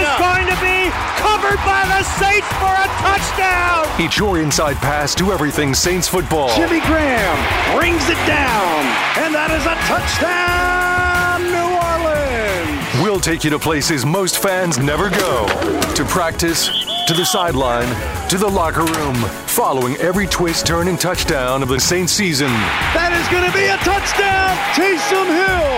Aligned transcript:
Is 0.00 0.16
going 0.18 0.46
to 0.48 0.56
be 0.64 0.88
covered 1.20 1.60
by 1.68 1.84
the 1.92 2.02
Saints 2.16 2.48
for 2.56 2.72
a 2.72 2.88
touchdown. 3.04 3.84
It's 4.00 4.16
your 4.18 4.40
inside 4.40 4.76
pass 4.76 5.14
to 5.16 5.32
everything 5.32 5.74
Saints 5.74 6.08
football. 6.08 6.48
Jimmy 6.56 6.80
Graham 6.80 7.36
brings 7.76 8.08
it 8.08 8.20
down, 8.26 8.80
and 9.20 9.34
that 9.34 9.50
is 9.52 9.64
a 9.68 9.76
touchdown, 9.92 11.44
New 11.52 11.70
Orleans. 11.84 13.02
We'll 13.02 13.20
take 13.20 13.44
you 13.44 13.50
to 13.50 13.58
places 13.58 14.06
most 14.06 14.42
fans 14.42 14.78
never 14.78 15.10
go 15.10 15.46
to 15.94 16.04
practice, 16.04 16.68
to 17.10 17.16
the 17.16 17.26
sideline, 17.26 17.88
to 18.28 18.38
the 18.38 18.46
locker 18.46 18.84
room, 18.84 19.16
following 19.50 19.96
every 19.96 20.28
twist, 20.28 20.64
turn, 20.64 20.86
and 20.86 21.00
touchdown 21.00 21.60
of 21.60 21.68
the 21.68 21.80
Saints 21.80 22.12
season. 22.12 22.46
That 22.94 23.10
is 23.10 23.26
going 23.34 23.42
to 23.42 23.50
be 23.50 23.66
a 23.66 23.74
touchdown, 23.82 24.54
Taysom 24.78 25.26
Hill, 25.26 25.74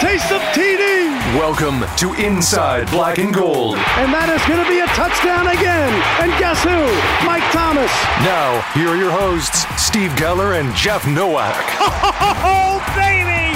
Taysom 0.00 0.40
TD, 0.56 1.36
Welcome 1.36 1.84
to 2.00 2.14
Inside 2.16 2.88
Black 2.88 3.18
and 3.18 3.34
Gold. 3.34 3.76
and 4.00 4.08
that 4.08 4.32
is 4.32 4.40
going 4.48 4.56
to 4.56 4.64
be 4.64 4.80
a 4.80 4.88
touchdown 4.96 5.52
again. 5.52 5.92
And 6.24 6.32
guess 6.40 6.64
who? 6.64 6.80
Mike 7.28 7.44
Thomas. 7.52 7.92
Now, 8.24 8.64
here 8.72 8.88
are 8.88 8.96
your 8.96 9.12
hosts, 9.12 9.68
Steve 9.76 10.12
Geller 10.12 10.58
and 10.58 10.74
Jeff 10.74 11.06
Nowak. 11.06 11.52
Oh, 12.40 12.80
baby! 12.96 13.52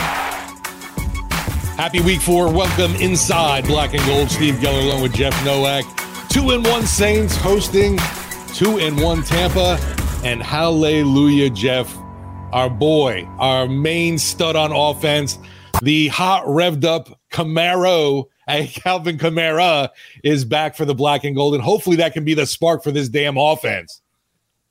Happy 1.81 2.01
week 2.01 2.21
four. 2.21 2.53
Welcome 2.53 2.95
inside 2.97 3.65
Black 3.65 3.95
and 3.95 4.05
Gold. 4.05 4.31
Steve 4.31 4.57
Geller 4.57 4.85
along 4.85 5.01
with 5.01 5.15
Jeff 5.15 5.33
Nowak. 5.43 5.87
Two 6.31 6.51
and 6.51 6.65
one 6.65 6.87
Saints 6.87 7.35
hosting 7.35 7.99
two 8.55 8.79
and 8.79 9.01
one 9.03 9.25
Tampa. 9.25 9.79
And 10.25 10.41
hallelujah, 10.41 11.51
Jeff, 11.51 11.93
our 12.53 12.71
boy, 12.71 13.25
our 13.41 13.67
main 13.67 14.17
stud 14.17 14.55
on 14.55 14.71
offense, 14.71 15.39
the 15.83 16.07
hot 16.07 16.45
revved 16.45 16.85
up 16.85 17.21
Camaro, 17.33 18.27
Alvin 18.85 19.19
Kamara, 19.19 19.89
is 20.23 20.45
back 20.45 20.77
for 20.77 20.85
the 20.85 20.95
Black 20.95 21.25
and 21.25 21.35
Gold. 21.35 21.55
And 21.55 21.65
hopefully 21.65 21.97
that 21.97 22.13
can 22.13 22.25
be 22.25 22.35
the 22.35 22.47
spark 22.47 22.85
for 22.85 22.93
this 22.93 23.09
damn 23.09 23.37
offense. 23.37 24.01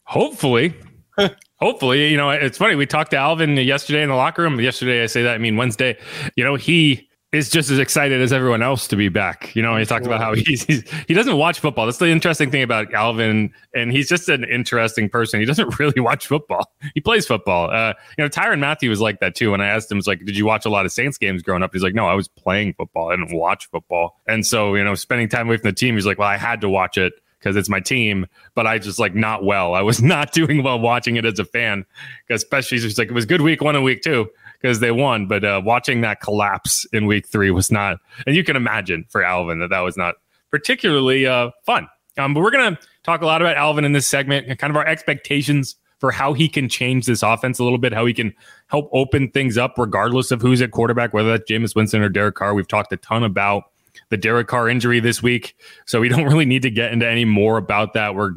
Hopefully. 0.03 0.73
Hopefully, 1.57 2.09
you 2.09 2.15
know, 2.15 2.29
it's 2.29 2.57
funny. 2.57 2.75
We 2.75 2.85
talked 2.85 3.11
to 3.11 3.17
Alvin 3.17 3.57
yesterday 3.57 4.01
in 4.01 4.07
the 4.07 4.15
locker 4.15 4.43
room. 4.43 4.61
Yesterday, 4.61 5.03
I 5.03 5.07
say 5.07 5.23
that, 5.23 5.35
I 5.35 5.37
mean 5.39 5.57
Wednesday. 5.57 5.97
You 6.37 6.45
know, 6.45 6.55
he 6.55 7.08
is 7.31 7.49
just 7.49 7.69
as 7.69 7.77
excited 7.77 8.21
as 8.21 8.33
everyone 8.33 8.63
else 8.63 8.87
to 8.87 8.95
be 8.95 9.07
back. 9.07 9.55
You 9.55 9.61
know, 9.61 9.77
he 9.77 9.85
talked 9.85 10.05
about 10.05 10.19
how 10.19 10.33
he's, 10.33 10.63
he's 10.63 10.83
he 11.07 11.13
doesn't 11.13 11.37
watch 11.37 11.59
football. 11.59 11.85
That's 11.85 11.99
the 11.99 12.07
interesting 12.07 12.49
thing 12.49 12.63
about 12.63 12.91
Alvin, 12.93 13.53
and 13.75 13.91
he's 13.91 14.09
just 14.09 14.29
an 14.29 14.43
interesting 14.45 15.09
person. 15.09 15.39
He 15.39 15.45
doesn't 15.45 15.77
really 15.79 15.99
watch 15.99 16.25
football. 16.25 16.71
He 16.95 17.01
plays 17.01 17.27
football. 17.27 17.69
Uh, 17.69 17.93
you 18.17 18.23
know, 18.23 18.29
Tyrann 18.29 18.59
Mathieu 18.59 18.89
was 18.89 18.99
like 18.99 19.19
that 19.19 19.35
too. 19.35 19.51
When 19.51 19.61
I 19.61 19.67
asked 19.67 19.91
him, 19.91 19.97
"Was 19.97 20.07
like, 20.07 20.25
did 20.25 20.35
you 20.35 20.45
watch 20.45 20.65
a 20.65 20.69
lot 20.69 20.85
of 20.85 20.91
Saints 20.91 21.17
games 21.17 21.43
growing 21.43 21.61
up?" 21.61 21.71
He's 21.71 21.83
like, 21.83 21.93
"No, 21.93 22.07
I 22.07 22.15
was 22.15 22.27
playing 22.27 22.73
football. 22.73 23.11
I 23.11 23.15
didn't 23.15 23.37
watch 23.37 23.69
football." 23.69 24.19
And 24.27 24.45
so, 24.45 24.73
you 24.73 24.83
know, 24.83 24.95
spending 24.95 25.29
time 25.29 25.47
away 25.47 25.57
from 25.57 25.69
the 25.69 25.75
team, 25.75 25.95
he's 25.95 26.07
like, 26.07 26.17
"Well, 26.17 26.27
I 26.27 26.37
had 26.37 26.61
to 26.61 26.69
watch 26.69 26.97
it." 26.97 27.13
because 27.39 27.55
it's 27.55 27.69
my 27.69 27.79
team, 27.79 28.27
but 28.53 28.67
I 28.67 28.79
just 28.79 28.99
like 28.99 29.15
not 29.15 29.45
well. 29.45 29.73
I 29.73 29.81
was 29.81 30.03
not 30.03 30.33
doing 30.33 30.61
well 30.61 30.77
watching 30.77 31.15
it 31.15 31.23
as 31.23 31.39
a 31.39 31.45
fan, 31.45 31.85
especially 32.29 32.79
just 32.79 32.97
like 32.97 33.07
it 33.07 33.13
was 33.13 33.25
good 33.25 33.39
week 33.39 33.61
one 33.61 33.77
and 33.77 33.85
week 33.85 34.01
two 34.01 34.29
because 34.61 34.79
they 34.79 34.91
won, 34.91 35.27
but 35.27 35.43
uh, 35.43 35.61
watching 35.63 36.01
that 36.01 36.21
collapse 36.21 36.85
in 36.91 37.05
week 37.05 37.27
three 37.27 37.51
was 37.51 37.71
not, 37.71 37.97
and 38.25 38.35
you 38.35 38.43
can 38.43 38.55
imagine 38.55 39.05
for 39.09 39.23
Alvin 39.23 39.59
that 39.59 39.69
that 39.69 39.81
was 39.81 39.97
not 39.97 40.15
particularly 40.51 41.25
uh, 41.25 41.51
fun. 41.65 41.87
Um, 42.17 42.33
but 42.33 42.41
we're 42.41 42.51
gonna 42.51 42.77
talk 43.03 43.21
a 43.21 43.25
lot 43.25 43.41
about 43.41 43.55
Alvin 43.55 43.85
in 43.85 43.93
this 43.93 44.07
segment 44.07 44.47
and 44.47 44.59
kind 44.59 44.71
of 44.71 44.77
our 44.77 44.85
expectations 44.85 45.75
for 45.99 46.11
how 46.11 46.33
he 46.33 46.47
can 46.47 46.69
change 46.69 47.05
this 47.05 47.23
offense 47.23 47.59
a 47.59 47.63
little 47.63 47.77
bit, 47.77 47.93
how 47.93 48.05
he 48.05 48.13
can 48.13 48.33
help 48.67 48.89
open 48.93 49.29
things 49.31 49.57
up 49.57 49.75
regardless 49.77 50.31
of 50.31 50.41
who's 50.41 50.61
at 50.61 50.71
quarterback, 50.71 51.13
whether 51.13 51.29
that's 51.29 51.49
Jameis 51.49 51.75
Winston 51.75 52.01
or 52.01 52.09
Derek 52.09 52.35
Carr. 52.35 52.53
We've 52.53 52.67
talked 52.67 52.91
a 52.93 52.97
ton 52.97 53.23
about 53.23 53.63
the 54.09 54.17
Derek 54.17 54.47
Carr 54.47 54.69
injury 54.69 54.99
this 54.99 55.21
week. 55.21 55.55
So 55.85 55.99
we 55.99 56.09
don't 56.09 56.25
really 56.25 56.45
need 56.45 56.61
to 56.63 56.71
get 56.71 56.91
into 56.91 57.07
any 57.07 57.25
more 57.25 57.57
about 57.57 57.93
that. 57.93 58.15
We're 58.15 58.33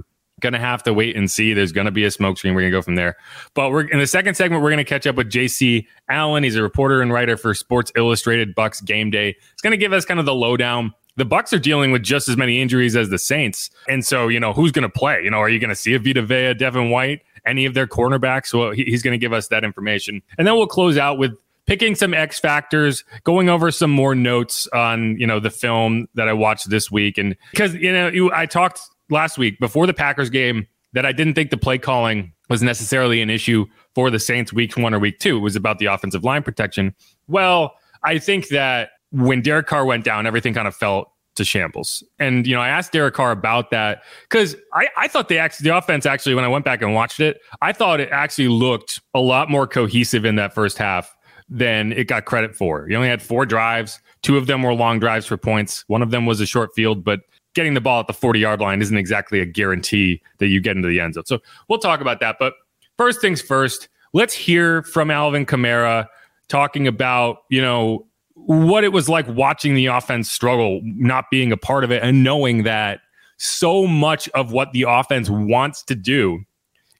to 0.52 0.58
have 0.58 0.82
to 0.82 0.92
wait 0.92 1.16
and 1.16 1.30
see. 1.30 1.54
There's 1.54 1.72
to 1.86 1.90
be 1.92 2.04
a 2.04 2.10
smoke 2.10 2.38
screen. 2.38 2.54
We're 2.54 2.62
to 2.72 2.76
go 2.76 2.82
from 2.82 2.96
there. 2.96 3.16
But 3.54 3.70
we're 3.70 3.86
in 3.86 3.98
the 3.98 4.06
second 4.06 4.36
segment, 4.36 4.62
we're 4.62 4.70
to 4.78 4.84
catch 4.84 5.06
up 5.06 5.16
with 5.16 5.30
JC 5.30 5.86
Allen. 6.08 6.44
He's 6.44 6.56
a 6.56 6.62
reporter 6.62 7.00
and 7.00 7.12
writer 7.12 7.36
for 7.36 7.54
Sports 7.54 7.92
Illustrated 7.96 8.54
Bucs 8.54 8.84
Game 8.84 9.10
Day. 9.10 9.36
It's 9.52 9.62
to 9.72 9.76
give 9.76 9.92
us 9.92 10.04
kind 10.04 10.20
of 10.20 10.26
the 10.26 10.34
lowdown. 10.34 10.92
The 11.16 11.26
Bucs 11.26 11.52
are 11.52 11.58
dealing 11.58 11.92
with 11.92 12.02
just 12.02 12.28
as 12.28 12.36
many 12.36 12.60
injuries 12.60 12.96
as 12.96 13.10
the 13.10 13.18
Saints. 13.18 13.70
And 13.88 14.04
so, 14.04 14.28
you 14.28 14.40
know, 14.40 14.52
who's 14.52 14.72
to 14.82 14.88
play? 14.88 15.22
You 15.22 15.30
know, 15.30 15.38
are 15.38 15.48
you 15.48 15.58
to 15.70 15.76
see 15.76 15.94
a 15.94 15.98
Vita 15.98 16.22
Vea, 16.22 16.54
Devin 16.54 16.90
White, 16.90 17.22
any 17.46 17.66
of 17.66 17.74
their 17.74 17.86
cornerbacks? 17.86 18.54
Well, 18.54 18.72
he, 18.72 18.84
he's 18.84 19.02
to 19.12 19.18
give 19.18 19.32
us 19.32 19.48
that 19.48 19.62
information. 19.62 20.22
And 20.38 20.46
then 20.46 20.54
we'll 20.54 20.66
close 20.66 20.96
out 20.96 21.18
with 21.18 21.32
picking 21.66 21.94
some 21.94 22.14
X 22.14 22.38
factors, 22.38 23.04
going 23.24 23.48
over 23.48 23.70
some 23.70 23.90
more 23.90 24.14
notes 24.14 24.66
on 24.72 25.18
you 25.18 25.26
know 25.26 25.40
the 25.40 25.50
film 25.50 26.08
that 26.14 26.28
I 26.28 26.32
watched 26.32 26.70
this 26.70 26.90
week, 26.90 27.18
and 27.18 27.36
because 27.50 27.74
you 27.74 27.92
know 27.92 28.08
you, 28.08 28.32
I 28.32 28.46
talked 28.46 28.80
last 29.12 29.38
week 29.38 29.60
before 29.60 29.86
the 29.86 29.94
Packers 29.94 30.30
game 30.30 30.66
that 30.92 31.06
I 31.06 31.12
didn't 31.12 31.34
think 31.34 31.50
the 31.50 31.56
play 31.56 31.78
calling 31.78 32.32
was 32.48 32.62
necessarily 32.62 33.22
an 33.22 33.30
issue 33.30 33.66
for 33.94 34.10
the 34.10 34.18
Saints 34.18 34.52
week 34.52 34.76
one 34.76 34.92
or 34.92 34.98
week 34.98 35.18
two. 35.18 35.36
It 35.36 35.40
was 35.40 35.56
about 35.56 35.78
the 35.78 35.86
offensive 35.86 36.24
line 36.24 36.42
protection. 36.42 36.94
Well, 37.28 37.74
I 38.04 38.18
think 38.18 38.48
that 38.48 38.90
when 39.10 39.40
Derek 39.42 39.66
Carr 39.66 39.84
went 39.84 40.04
down, 40.04 40.26
everything 40.26 40.54
kind 40.54 40.68
of 40.68 40.74
fell 40.74 41.12
to 41.36 41.44
shambles. 41.44 42.02
And 42.18 42.46
you 42.46 42.54
know, 42.54 42.60
I 42.60 42.68
asked 42.68 42.92
Derek 42.92 43.14
Carr 43.14 43.30
about 43.30 43.70
that 43.70 44.02
because 44.28 44.54
I, 44.74 44.88
I 44.96 45.08
thought 45.08 45.28
the 45.28 45.50
the 45.60 45.76
offense 45.76 46.04
actually 46.04 46.34
when 46.34 46.44
I 46.44 46.48
went 46.48 46.64
back 46.64 46.82
and 46.82 46.94
watched 46.94 47.20
it, 47.20 47.40
I 47.62 47.72
thought 47.72 48.00
it 48.00 48.10
actually 48.12 48.48
looked 48.48 49.00
a 49.14 49.20
lot 49.20 49.48
more 49.48 49.66
cohesive 49.66 50.24
in 50.24 50.36
that 50.36 50.54
first 50.54 50.76
half 50.76 51.16
than 51.48 51.92
it 51.92 52.06
got 52.06 52.24
credit 52.24 52.54
for. 52.54 52.86
You 52.88 52.96
only 52.96 53.08
had 53.08 53.22
four 53.22 53.46
drives. 53.46 54.00
Two 54.22 54.36
of 54.36 54.46
them 54.46 54.62
were 54.62 54.74
long 54.74 55.00
drives 55.00 55.26
for 55.26 55.36
points. 55.36 55.84
One 55.86 56.02
of 56.02 56.10
them 56.10 56.26
was 56.26 56.40
a 56.40 56.46
short 56.46 56.74
field, 56.74 57.04
but 57.04 57.20
getting 57.54 57.74
the 57.74 57.80
ball 57.80 58.00
at 58.00 58.06
the 58.06 58.12
40 58.12 58.40
yard 58.40 58.60
line 58.60 58.80
isn't 58.80 58.96
exactly 58.96 59.40
a 59.40 59.46
guarantee 59.46 60.20
that 60.38 60.46
you 60.46 60.60
get 60.60 60.76
into 60.76 60.88
the 60.88 61.00
end 61.00 61.14
zone. 61.14 61.26
So 61.26 61.40
we'll 61.68 61.78
talk 61.78 62.00
about 62.00 62.20
that. 62.20 62.36
But 62.38 62.54
first 62.96 63.20
things 63.20 63.40
first, 63.40 63.88
let's 64.12 64.34
hear 64.34 64.82
from 64.82 65.10
Alvin 65.10 65.46
Kamara 65.46 66.06
talking 66.48 66.86
about, 66.86 67.38
you 67.48 67.60
know, 67.60 68.06
what 68.34 68.84
it 68.84 68.92
was 68.92 69.08
like 69.08 69.26
watching 69.28 69.74
the 69.74 69.86
offense 69.86 70.30
struggle, 70.30 70.80
not 70.84 71.26
being 71.30 71.52
a 71.52 71.56
part 71.56 71.84
of 71.84 71.90
it, 71.90 72.02
and 72.02 72.24
knowing 72.24 72.62
that 72.64 73.00
so 73.36 73.86
much 73.86 74.28
of 74.30 74.52
what 74.52 74.72
the 74.72 74.84
offense 74.88 75.28
wants 75.28 75.82
to 75.82 75.94
do 75.94 76.44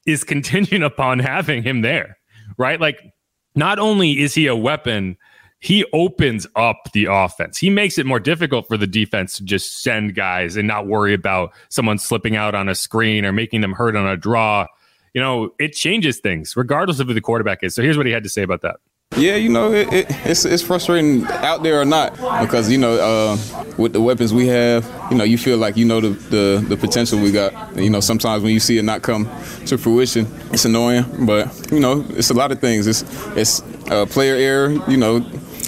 is 0.05 0.23
contingent 0.23 0.83
upon 0.83 1.19
having 1.19 1.63
him 1.63 1.81
there, 1.81 2.17
right? 2.57 2.79
Like, 2.79 3.13
not 3.55 3.79
only 3.79 4.19
is 4.19 4.33
he 4.33 4.47
a 4.47 4.55
weapon, 4.55 5.17
he 5.63 5.85
opens 5.93 6.45
up 6.57 6.89
the 6.91 7.05
offense. 7.05 7.57
He 7.57 7.69
makes 7.69 7.97
it 7.97 8.05
more 8.05 8.19
difficult 8.19 8.67
for 8.67 8.75
the 8.75 8.85
defense 8.85 9.37
to 9.37 9.45
just 9.45 9.81
send 9.81 10.13
guys 10.13 10.57
and 10.57 10.67
not 10.67 10.87
worry 10.87 11.13
about 11.13 11.53
someone 11.69 11.97
slipping 11.97 12.35
out 12.35 12.53
on 12.53 12.67
a 12.67 12.75
screen 12.75 13.23
or 13.23 13.31
making 13.31 13.61
them 13.61 13.71
hurt 13.71 13.95
on 13.95 14.05
a 14.05 14.17
draw. 14.17 14.67
You 15.13 15.21
know, 15.21 15.53
it 15.59 15.69
changes 15.69 16.19
things 16.19 16.57
regardless 16.57 16.99
of 16.99 17.07
who 17.07 17.13
the 17.13 17.21
quarterback 17.21 17.63
is. 17.63 17.75
So 17.75 17.81
here's 17.81 17.95
what 17.95 18.05
he 18.05 18.11
had 18.11 18.23
to 18.23 18.29
say 18.29 18.41
about 18.41 18.59
that. 18.63 18.75
Yeah, 19.15 19.35
you 19.35 19.47
know, 19.47 19.71
it, 19.71 19.93
it, 19.93 20.05
it's 20.25 20.43
it's 20.43 20.63
frustrating 20.63 21.23
out 21.27 21.61
there 21.61 21.79
or 21.79 21.85
not 21.85 22.13
because 22.41 22.71
you 22.71 22.79
know 22.79 22.95
uh, 22.95 23.37
with 23.77 23.93
the 23.93 24.01
weapons 24.01 24.33
we 24.33 24.47
have, 24.47 24.91
you 25.11 25.17
know, 25.17 25.23
you 25.23 25.37
feel 25.37 25.59
like 25.59 25.77
you 25.77 25.85
know 25.85 26.01
the, 26.01 26.09
the, 26.09 26.65
the 26.67 26.75
potential 26.75 27.19
we 27.19 27.31
got. 27.31 27.77
You 27.77 27.91
know, 27.91 27.99
sometimes 27.99 28.43
when 28.43 28.53
you 28.53 28.59
see 28.59 28.79
it 28.79 28.83
not 28.83 29.03
come 29.03 29.29
to 29.67 29.77
fruition, 29.77 30.27
it's 30.51 30.65
annoying. 30.65 31.05
But 31.27 31.71
you 31.71 31.79
know, 31.79 32.03
it's 32.09 32.31
a 32.31 32.33
lot 32.33 32.51
of 32.51 32.59
things. 32.59 32.87
It's 32.87 33.03
it's 33.37 33.61
uh, 33.91 34.07
player 34.07 34.35
error. 34.35 34.71
You 34.89 34.97
know, 34.97 35.19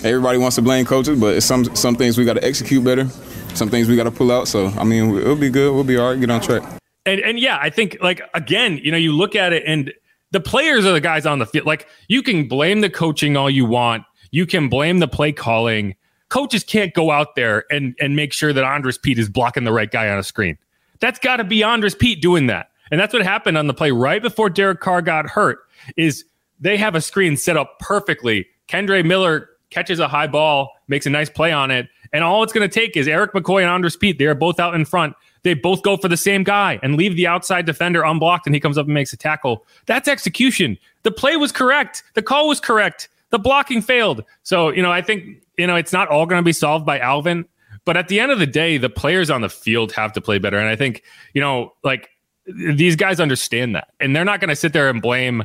everybody 0.05 0.37
wants 0.37 0.55
to 0.55 0.61
blame 0.61 0.85
coaches, 0.85 1.19
but 1.19 1.35
it's 1.35 1.45
some 1.45 1.65
some 1.75 1.95
things 1.95 2.17
we 2.17 2.25
got 2.25 2.33
to 2.33 2.43
execute 2.43 2.83
better. 2.83 3.07
Some 3.53 3.69
things 3.69 3.87
we 3.87 3.95
got 3.95 4.03
to 4.03 4.11
pull 4.11 4.31
out. 4.31 4.47
So 4.47 4.67
I 4.77 4.83
mean, 4.83 5.15
it'll 5.17 5.35
be 5.35 5.49
good. 5.49 5.73
We'll 5.73 5.83
be 5.83 5.97
all 5.97 6.11
right. 6.11 6.19
Get 6.19 6.29
on 6.29 6.41
track. 6.41 6.63
And 7.05 7.19
and 7.21 7.39
yeah, 7.39 7.57
I 7.61 7.69
think 7.69 7.97
like 8.01 8.21
again, 8.33 8.79
you 8.83 8.91
know, 8.91 8.97
you 8.97 9.13
look 9.13 9.35
at 9.35 9.53
it 9.53 9.63
and 9.65 9.93
the 10.31 10.39
players 10.39 10.85
are 10.85 10.91
the 10.91 11.01
guys 11.01 11.25
on 11.25 11.39
the 11.39 11.45
field. 11.45 11.65
Like 11.65 11.87
you 12.07 12.21
can 12.21 12.47
blame 12.47 12.81
the 12.81 12.89
coaching 12.89 13.37
all 13.37 13.49
you 13.49 13.65
want. 13.65 14.03
You 14.31 14.45
can 14.45 14.69
blame 14.69 14.99
the 14.99 15.07
play 15.07 15.31
calling. 15.31 15.95
Coaches 16.29 16.63
can't 16.63 16.93
go 16.93 17.11
out 17.11 17.35
there 17.35 17.65
and 17.71 17.95
and 17.99 18.15
make 18.15 18.33
sure 18.33 18.51
that 18.53 18.63
Andrus 18.63 18.97
Peat 18.97 19.19
is 19.19 19.29
blocking 19.29 19.63
the 19.63 19.71
right 19.71 19.89
guy 19.89 20.09
on 20.09 20.17
a 20.17 20.23
screen. 20.23 20.57
That's 20.99 21.19
got 21.19 21.37
to 21.37 21.43
be 21.43 21.63
Andrus 21.63 21.95
Peat 21.95 22.21
doing 22.21 22.47
that. 22.47 22.69
And 22.91 22.99
that's 22.99 23.13
what 23.13 23.23
happened 23.23 23.57
on 23.57 23.67
the 23.67 23.73
play 23.73 23.91
right 23.91 24.21
before 24.21 24.49
Derek 24.49 24.79
Carr 24.79 25.01
got 25.01 25.29
hurt. 25.29 25.59
Is 25.97 26.25
they 26.59 26.77
have 26.77 26.95
a 26.95 27.01
screen 27.01 27.37
set 27.37 27.57
up 27.57 27.79
perfectly. 27.79 28.47
Kendre 28.67 29.05
Miller 29.05 29.49
catches 29.75 29.99
a 29.99 30.07
high 30.07 30.25
ball, 30.25 30.71
makes 30.87 31.05
a 31.05 31.09
nice 31.09 31.29
play 31.29 31.51
on 31.51 31.69
it, 31.69 31.89
and 32.13 32.23
all 32.23 32.43
it's 32.43 32.53
going 32.53 32.67
to 32.67 32.73
take 32.73 32.95
is 32.95 33.09
Erik 33.09 33.33
McCoy 33.33 33.61
and 33.61 33.69
Andrus 33.69 33.97
Peat. 33.97 34.17
They 34.17 34.25
are 34.25 34.33
both 34.33 34.57
out 34.57 34.73
in 34.73 34.85
front. 34.85 35.13
They 35.43 35.53
both 35.53 35.83
go 35.83 35.97
for 35.97 36.07
the 36.07 36.17
same 36.17 36.45
guy 36.45 36.79
and 36.81 36.95
leave 36.95 37.17
the 37.17 37.27
outside 37.27 37.65
defender 37.65 38.01
unblocked, 38.01 38.45
and 38.47 38.55
he 38.55 38.61
comes 38.61 38.77
up 38.77 38.85
and 38.85 38.93
makes 38.93 39.11
a 39.11 39.17
tackle. 39.17 39.65
That's 39.85 40.07
execution. 40.07 40.77
The 41.03 41.11
play 41.11 41.35
was 41.35 41.51
correct. 41.51 42.03
The 42.13 42.21
call 42.21 42.47
was 42.47 42.61
correct. 42.61 43.09
The 43.31 43.37
blocking 43.37 43.81
failed. 43.81 44.23
So, 44.43 44.69
you 44.69 44.81
know, 44.81 44.91
I 44.91 45.01
think, 45.01 45.43
you 45.57 45.67
know, 45.67 45.75
it's 45.75 45.91
not 45.91 46.07
all 46.07 46.25
going 46.25 46.39
to 46.39 46.45
be 46.45 46.53
solved 46.53 46.85
by 46.85 46.97
Alvin, 46.99 47.45
but 47.83 47.97
at 47.97 48.07
the 48.07 48.21
end 48.21 48.31
of 48.31 48.39
the 48.39 48.47
day, 48.47 48.77
the 48.77 48.89
players 48.89 49.29
on 49.29 49.41
the 49.41 49.49
field 49.49 49.91
have 49.91 50.13
to 50.13 50.21
play 50.21 50.39
better. 50.39 50.57
And 50.57 50.69
I 50.69 50.77
think, 50.77 51.03
you 51.33 51.41
know, 51.41 51.73
like 51.83 52.09
these 52.45 52.95
guys 52.95 53.19
understand 53.19 53.75
that. 53.75 53.89
And 53.99 54.15
they're 54.15 54.23
not 54.23 54.39
going 54.39 54.49
to 54.49 54.55
sit 54.55 54.71
there 54.71 54.89
and 54.89 55.01
blame 55.01 55.43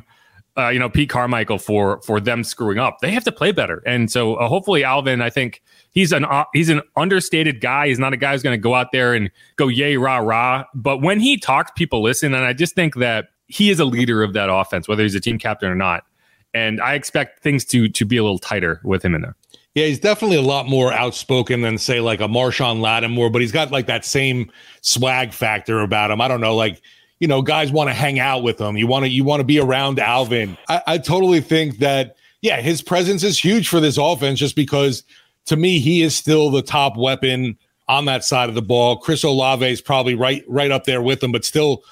uh, 0.57 0.69
you 0.69 0.79
know 0.79 0.89
Pete 0.89 1.09
Carmichael 1.09 1.59
for 1.59 2.01
for 2.03 2.21
them 2.21 2.45
screwing 2.45 2.79
up. 2.79 2.99
They 3.01 3.11
have 3.13 3.25
to 3.25 3.33
play 3.33 3.53
better, 3.53 3.83
and 3.87 4.11
so 4.11 4.35
uh, 4.35 4.49
hopefully 4.49 4.85
Alvin. 4.85 5.23
I 5.23 5.31
think 5.31 5.63
he's 5.91 6.13
an 6.13 6.25
uh, 6.25 6.45
he's 6.53 6.69
an 6.69 6.83
understated 6.97 7.61
guy. 7.61 7.89
He's 7.89 7.99
not 7.99 8.13
a 8.13 8.17
guy 8.17 8.33
who's 8.33 8.43
going 8.43 8.57
to 8.57 8.63
go 8.63 8.75
out 8.75 8.93
there 8.93 9.15
and 9.15 9.31
go 9.57 9.69
yay 9.69 9.97
rah 9.97 10.19
rah. 10.19 10.65
But 10.75 10.99
when 10.99 11.21
he 11.21 11.37
talks, 11.37 11.71
people 11.77 12.03
listen, 12.03 12.35
and 12.35 12.45
I 12.45 12.53
just 12.53 12.75
think 12.75 12.97
that 12.97 13.29
he 13.47 13.71
is 13.71 13.81
a 13.81 13.85
leader 13.85 14.23
of 14.23 14.33
that 14.35 14.51
offense, 14.51 14.89
whether 14.89 15.03
he's 15.03 15.15
a 15.15 15.21
team 15.21 15.39
captain 15.39 15.71
or 15.71 15.75
not. 15.75 16.05
And 16.53 16.81
I 16.81 16.95
expect 16.95 17.43
things 17.43 17.65
to 17.67 17.89
to 17.89 18.05
be 18.05 18.17
a 18.17 18.23
little 18.23 18.39
tighter 18.39 18.81
with 18.85 19.05
him 19.05 19.15
in 19.15 19.23
there. 19.23 19.37
Yeah, 19.75 19.87
he's 19.87 20.01
definitely 20.01 20.37
a 20.37 20.43
lot 20.43 20.67
more 20.67 20.93
outspoken 20.93 21.61
than 21.61 21.79
say 21.79 22.01
like 22.01 22.21
a 22.21 22.27
Marshon 22.27 22.81
Lattimore, 22.81 23.31
but 23.31 23.41
he's 23.41 23.53
got 23.53 23.71
like 23.71 23.87
that 23.87 24.05
same 24.05 24.51
swag 24.81 25.33
factor 25.33 25.81
about 25.81 26.11
him. 26.11 26.21
I 26.21 26.27
don't 26.27 26.41
know, 26.41 26.57
like 26.57 26.83
you 27.21 27.29
know, 27.29 27.43
guys 27.43 27.71
want 27.71 27.89
to 27.89 27.95
hang 27.95 28.19
out 28.19 28.43
with 28.43 28.61
him. 28.61 28.77
You 28.77 28.87
want 28.87 29.05
to 29.05 29.11
you 29.11 29.23
want 29.23 29.41
to 29.41 29.45
be 29.45 29.61
around 29.61 30.01
Alvin. 30.01 30.57
I, 30.69 30.83
I 30.87 30.99
totally 30.99 31.41
think 31.41 31.79
that 31.79 32.17
yeah, 32.41 32.61
his 32.61 32.83
presence 32.83 33.23
is 33.23 33.39
huge 33.39 33.69
for 33.69 33.79
this 33.79 33.99
offense 33.99 34.39
just 34.39 34.57
because 34.57 35.05
to 35.47 35.57
me 35.57 35.79
he 35.79 36.03
is 36.03 36.17
still 36.17 36.51
the 36.51 36.63
top 36.63 36.97
weapon 36.97 37.57
on 37.89 38.07
that 38.07 38.25
side 38.25 38.49
of 38.49 38.55
the 38.55 38.63
ball. 38.63 38.97
Chris 38.97 39.23
Olave 39.23 39.69
is 39.69 39.81
probably 39.81 40.15
right 40.15 40.43
right 40.49 40.71
up 40.71 40.85
there 40.85 41.03
with 41.03 41.23
him, 41.23 41.31
but 41.31 41.45
still 41.45 41.85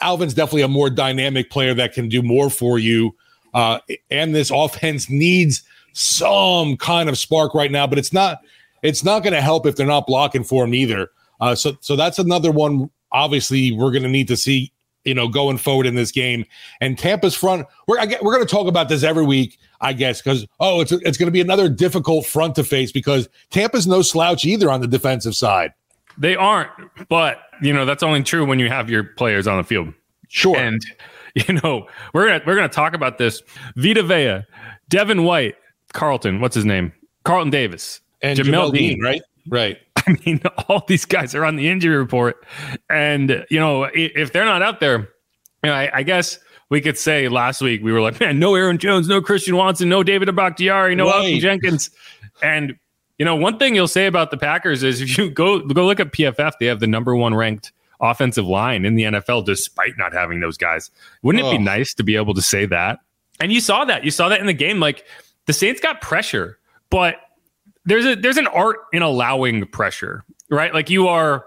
Alvin's 0.00 0.34
definitely 0.34 0.62
a 0.62 0.68
more 0.68 0.90
dynamic 0.90 1.50
player 1.50 1.74
that 1.74 1.92
can 1.92 2.08
do 2.08 2.22
more 2.22 2.50
for 2.50 2.78
you. 2.78 3.14
Uh, 3.52 3.78
and 4.10 4.34
this 4.34 4.50
offense 4.50 5.08
needs 5.08 5.62
some 5.92 6.76
kind 6.76 7.08
of 7.08 7.16
spark 7.16 7.54
right 7.54 7.70
now, 7.70 7.86
but 7.86 7.98
it's 7.98 8.12
not 8.12 8.38
it's 8.82 9.04
not 9.04 9.22
going 9.22 9.34
to 9.34 9.42
help 9.42 9.66
if 9.66 9.76
they're 9.76 9.86
not 9.86 10.06
blocking 10.06 10.42
for 10.42 10.64
him 10.64 10.74
either. 10.74 11.10
Uh, 11.40 11.54
so 11.54 11.76
so 11.80 11.96
that's 11.96 12.18
another 12.18 12.50
one 12.50 12.88
obviously 13.14 13.72
we're 13.72 13.92
going 13.92 14.02
to 14.02 14.08
need 14.08 14.28
to 14.28 14.36
see 14.36 14.70
you 15.04 15.14
know 15.14 15.28
going 15.28 15.56
forward 15.56 15.86
in 15.86 15.94
this 15.94 16.10
game. 16.10 16.44
And 16.80 16.98
tampa's 16.98 17.34
front 17.34 17.66
we're 17.86 17.98
we're 18.20 18.34
going 18.34 18.46
to 18.46 18.52
talk 18.52 18.66
about 18.66 18.88
this 18.88 19.02
every 19.02 19.24
week 19.24 19.58
i 19.80 19.92
guess 19.92 20.20
because 20.20 20.46
oh 20.60 20.80
it's 20.80 20.92
it's 20.92 21.16
going 21.16 21.26
to 21.26 21.32
be 21.32 21.40
another 21.40 21.68
difficult 21.68 22.26
front 22.26 22.54
to 22.56 22.64
face 22.64 22.92
because 22.92 23.28
tampa's 23.50 23.86
no 23.86 24.02
slouch 24.02 24.44
either 24.44 24.70
on 24.70 24.80
the 24.80 24.88
defensive 24.88 25.34
side. 25.34 25.72
They 26.18 26.36
aren't 26.36 26.70
but 27.08 27.38
you 27.62 27.72
know 27.72 27.86
that's 27.86 28.02
only 28.02 28.22
true 28.22 28.44
when 28.44 28.58
you 28.58 28.68
have 28.68 28.90
your 28.90 29.04
players 29.04 29.46
on 29.46 29.56
the 29.56 29.64
field. 29.64 29.92
Sure. 30.28 30.56
And 30.56 30.84
you 31.34 31.54
know 31.62 31.86
we're 32.12 32.26
gonna 32.26 32.42
we're 32.46 32.56
gonna 32.56 32.68
talk 32.68 32.94
about 32.94 33.18
this. 33.18 33.42
Vita 33.76 34.02
vea 34.02 34.42
devin 34.88 35.24
white 35.24 35.54
carlton 35.92 36.40
what's 36.40 36.54
his 36.54 36.64
name? 36.64 36.92
Carlton 37.24 37.50
davis. 37.50 38.00
And 38.22 38.38
jamel, 38.38 38.68
jamel 38.68 38.72
dean, 38.72 38.90
dean. 38.94 39.02
right? 39.02 39.22
Right 39.48 39.78
I 40.06 40.16
mean, 40.24 40.40
all 40.68 40.84
these 40.86 41.04
guys 41.04 41.34
are 41.34 41.44
on 41.44 41.56
the 41.56 41.68
injury 41.68 41.96
report, 41.96 42.44
and 42.90 43.44
you 43.50 43.58
know, 43.58 43.84
if 43.94 44.32
they're 44.32 44.44
not 44.44 44.62
out 44.62 44.80
there, 44.80 44.98
you 44.98 45.70
know, 45.70 45.72
I, 45.72 45.90
I 45.92 46.02
guess 46.02 46.38
we 46.68 46.80
could 46.80 46.98
say 46.98 47.28
last 47.28 47.60
week 47.60 47.82
we 47.82 47.92
were 47.92 48.00
like, 48.00 48.20
man, 48.20 48.38
no 48.38 48.54
Aaron 48.54 48.78
Jones, 48.78 49.08
no 49.08 49.20
Christian 49.20 49.56
Watson, 49.56 49.88
no 49.88 50.02
David 50.02 50.34
Bakhtiari, 50.34 50.94
no 50.94 51.06
right. 51.06 51.40
Jenkins, 51.40 51.90
and 52.42 52.76
you 53.18 53.24
know, 53.24 53.36
one 53.36 53.58
thing 53.58 53.74
you'll 53.74 53.88
say 53.88 54.06
about 54.06 54.30
the 54.30 54.36
Packers 54.36 54.82
is 54.82 55.00
if 55.00 55.16
you 55.16 55.30
go 55.30 55.60
go 55.60 55.86
look 55.86 56.00
at 56.00 56.12
PFF, 56.12 56.52
they 56.58 56.66
have 56.66 56.80
the 56.80 56.86
number 56.86 57.14
one 57.14 57.34
ranked 57.34 57.72
offensive 58.00 58.46
line 58.46 58.84
in 58.84 58.96
the 58.96 59.04
NFL, 59.04 59.44
despite 59.44 59.96
not 59.96 60.12
having 60.12 60.40
those 60.40 60.56
guys. 60.56 60.90
Wouldn't 61.22 61.44
oh. 61.44 61.48
it 61.48 61.58
be 61.58 61.62
nice 61.62 61.94
to 61.94 62.02
be 62.02 62.16
able 62.16 62.34
to 62.34 62.42
say 62.42 62.66
that? 62.66 62.98
And 63.40 63.52
you 63.52 63.60
saw 63.60 63.84
that. 63.84 64.04
You 64.04 64.10
saw 64.10 64.28
that 64.28 64.40
in 64.40 64.46
the 64.46 64.52
game. 64.52 64.80
Like 64.80 65.04
the 65.46 65.52
Saints 65.52 65.80
got 65.80 66.00
pressure, 66.00 66.58
but 66.90 67.16
there's 67.84 68.06
a 68.06 68.16
there's 68.16 68.36
an 68.36 68.46
art 68.48 68.78
in 68.92 69.02
allowing 69.02 69.66
pressure, 69.66 70.24
right? 70.50 70.72
Like 70.72 70.90
you 70.90 71.08
are 71.08 71.44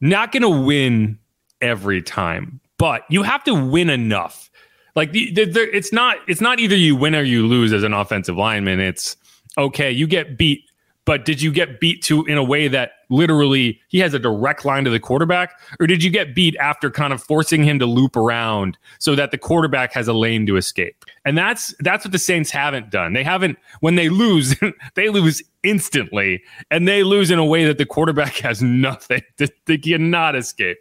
not 0.00 0.32
going 0.32 0.42
to 0.42 0.48
win 0.48 1.18
every 1.60 2.02
time, 2.02 2.60
but 2.78 3.04
you 3.08 3.22
have 3.22 3.44
to 3.44 3.54
win 3.54 3.90
enough. 3.90 4.50
Like 4.96 5.12
the, 5.12 5.30
the, 5.32 5.44
the, 5.44 5.76
it's 5.76 5.92
not 5.92 6.18
it's 6.26 6.40
not 6.40 6.58
either 6.58 6.76
you 6.76 6.96
win 6.96 7.14
or 7.14 7.22
you 7.22 7.46
lose 7.46 7.72
as 7.72 7.82
an 7.82 7.92
offensive 7.92 8.36
lineman. 8.36 8.80
It's 8.80 9.16
okay, 9.56 9.90
you 9.90 10.06
get 10.06 10.36
beat 10.36 10.64
but 11.10 11.24
did 11.24 11.42
you 11.42 11.50
get 11.50 11.80
beat 11.80 12.02
to 12.02 12.24
in 12.26 12.38
a 12.38 12.44
way 12.44 12.68
that 12.68 12.92
literally 13.08 13.80
he 13.88 13.98
has 13.98 14.14
a 14.14 14.18
direct 14.20 14.64
line 14.64 14.84
to 14.84 14.90
the 14.90 15.00
quarterback? 15.00 15.58
Or 15.80 15.88
did 15.88 16.04
you 16.04 16.08
get 16.08 16.36
beat 16.36 16.54
after 16.60 16.88
kind 16.88 17.12
of 17.12 17.20
forcing 17.20 17.64
him 17.64 17.80
to 17.80 17.86
loop 17.86 18.14
around 18.14 18.78
so 19.00 19.16
that 19.16 19.32
the 19.32 19.36
quarterback 19.36 19.92
has 19.92 20.06
a 20.06 20.12
lane 20.12 20.46
to 20.46 20.56
escape? 20.56 21.04
And 21.24 21.36
that's 21.36 21.74
that's 21.80 22.04
what 22.04 22.12
the 22.12 22.18
saints 22.20 22.52
haven't 22.52 22.90
done. 22.90 23.12
They 23.12 23.24
haven't 23.24 23.58
when 23.80 23.96
they 23.96 24.08
lose 24.08 24.54
they 24.94 25.08
lose 25.08 25.42
instantly. 25.64 26.44
And 26.70 26.86
they 26.86 27.02
lose 27.02 27.32
in 27.32 27.40
a 27.40 27.44
way 27.44 27.64
that 27.64 27.78
the 27.78 27.86
quarterback 27.86 28.34
has 28.44 28.62
nothing 28.62 29.22
they 29.66 29.78
cannot 29.78 30.36
escape. 30.36 30.78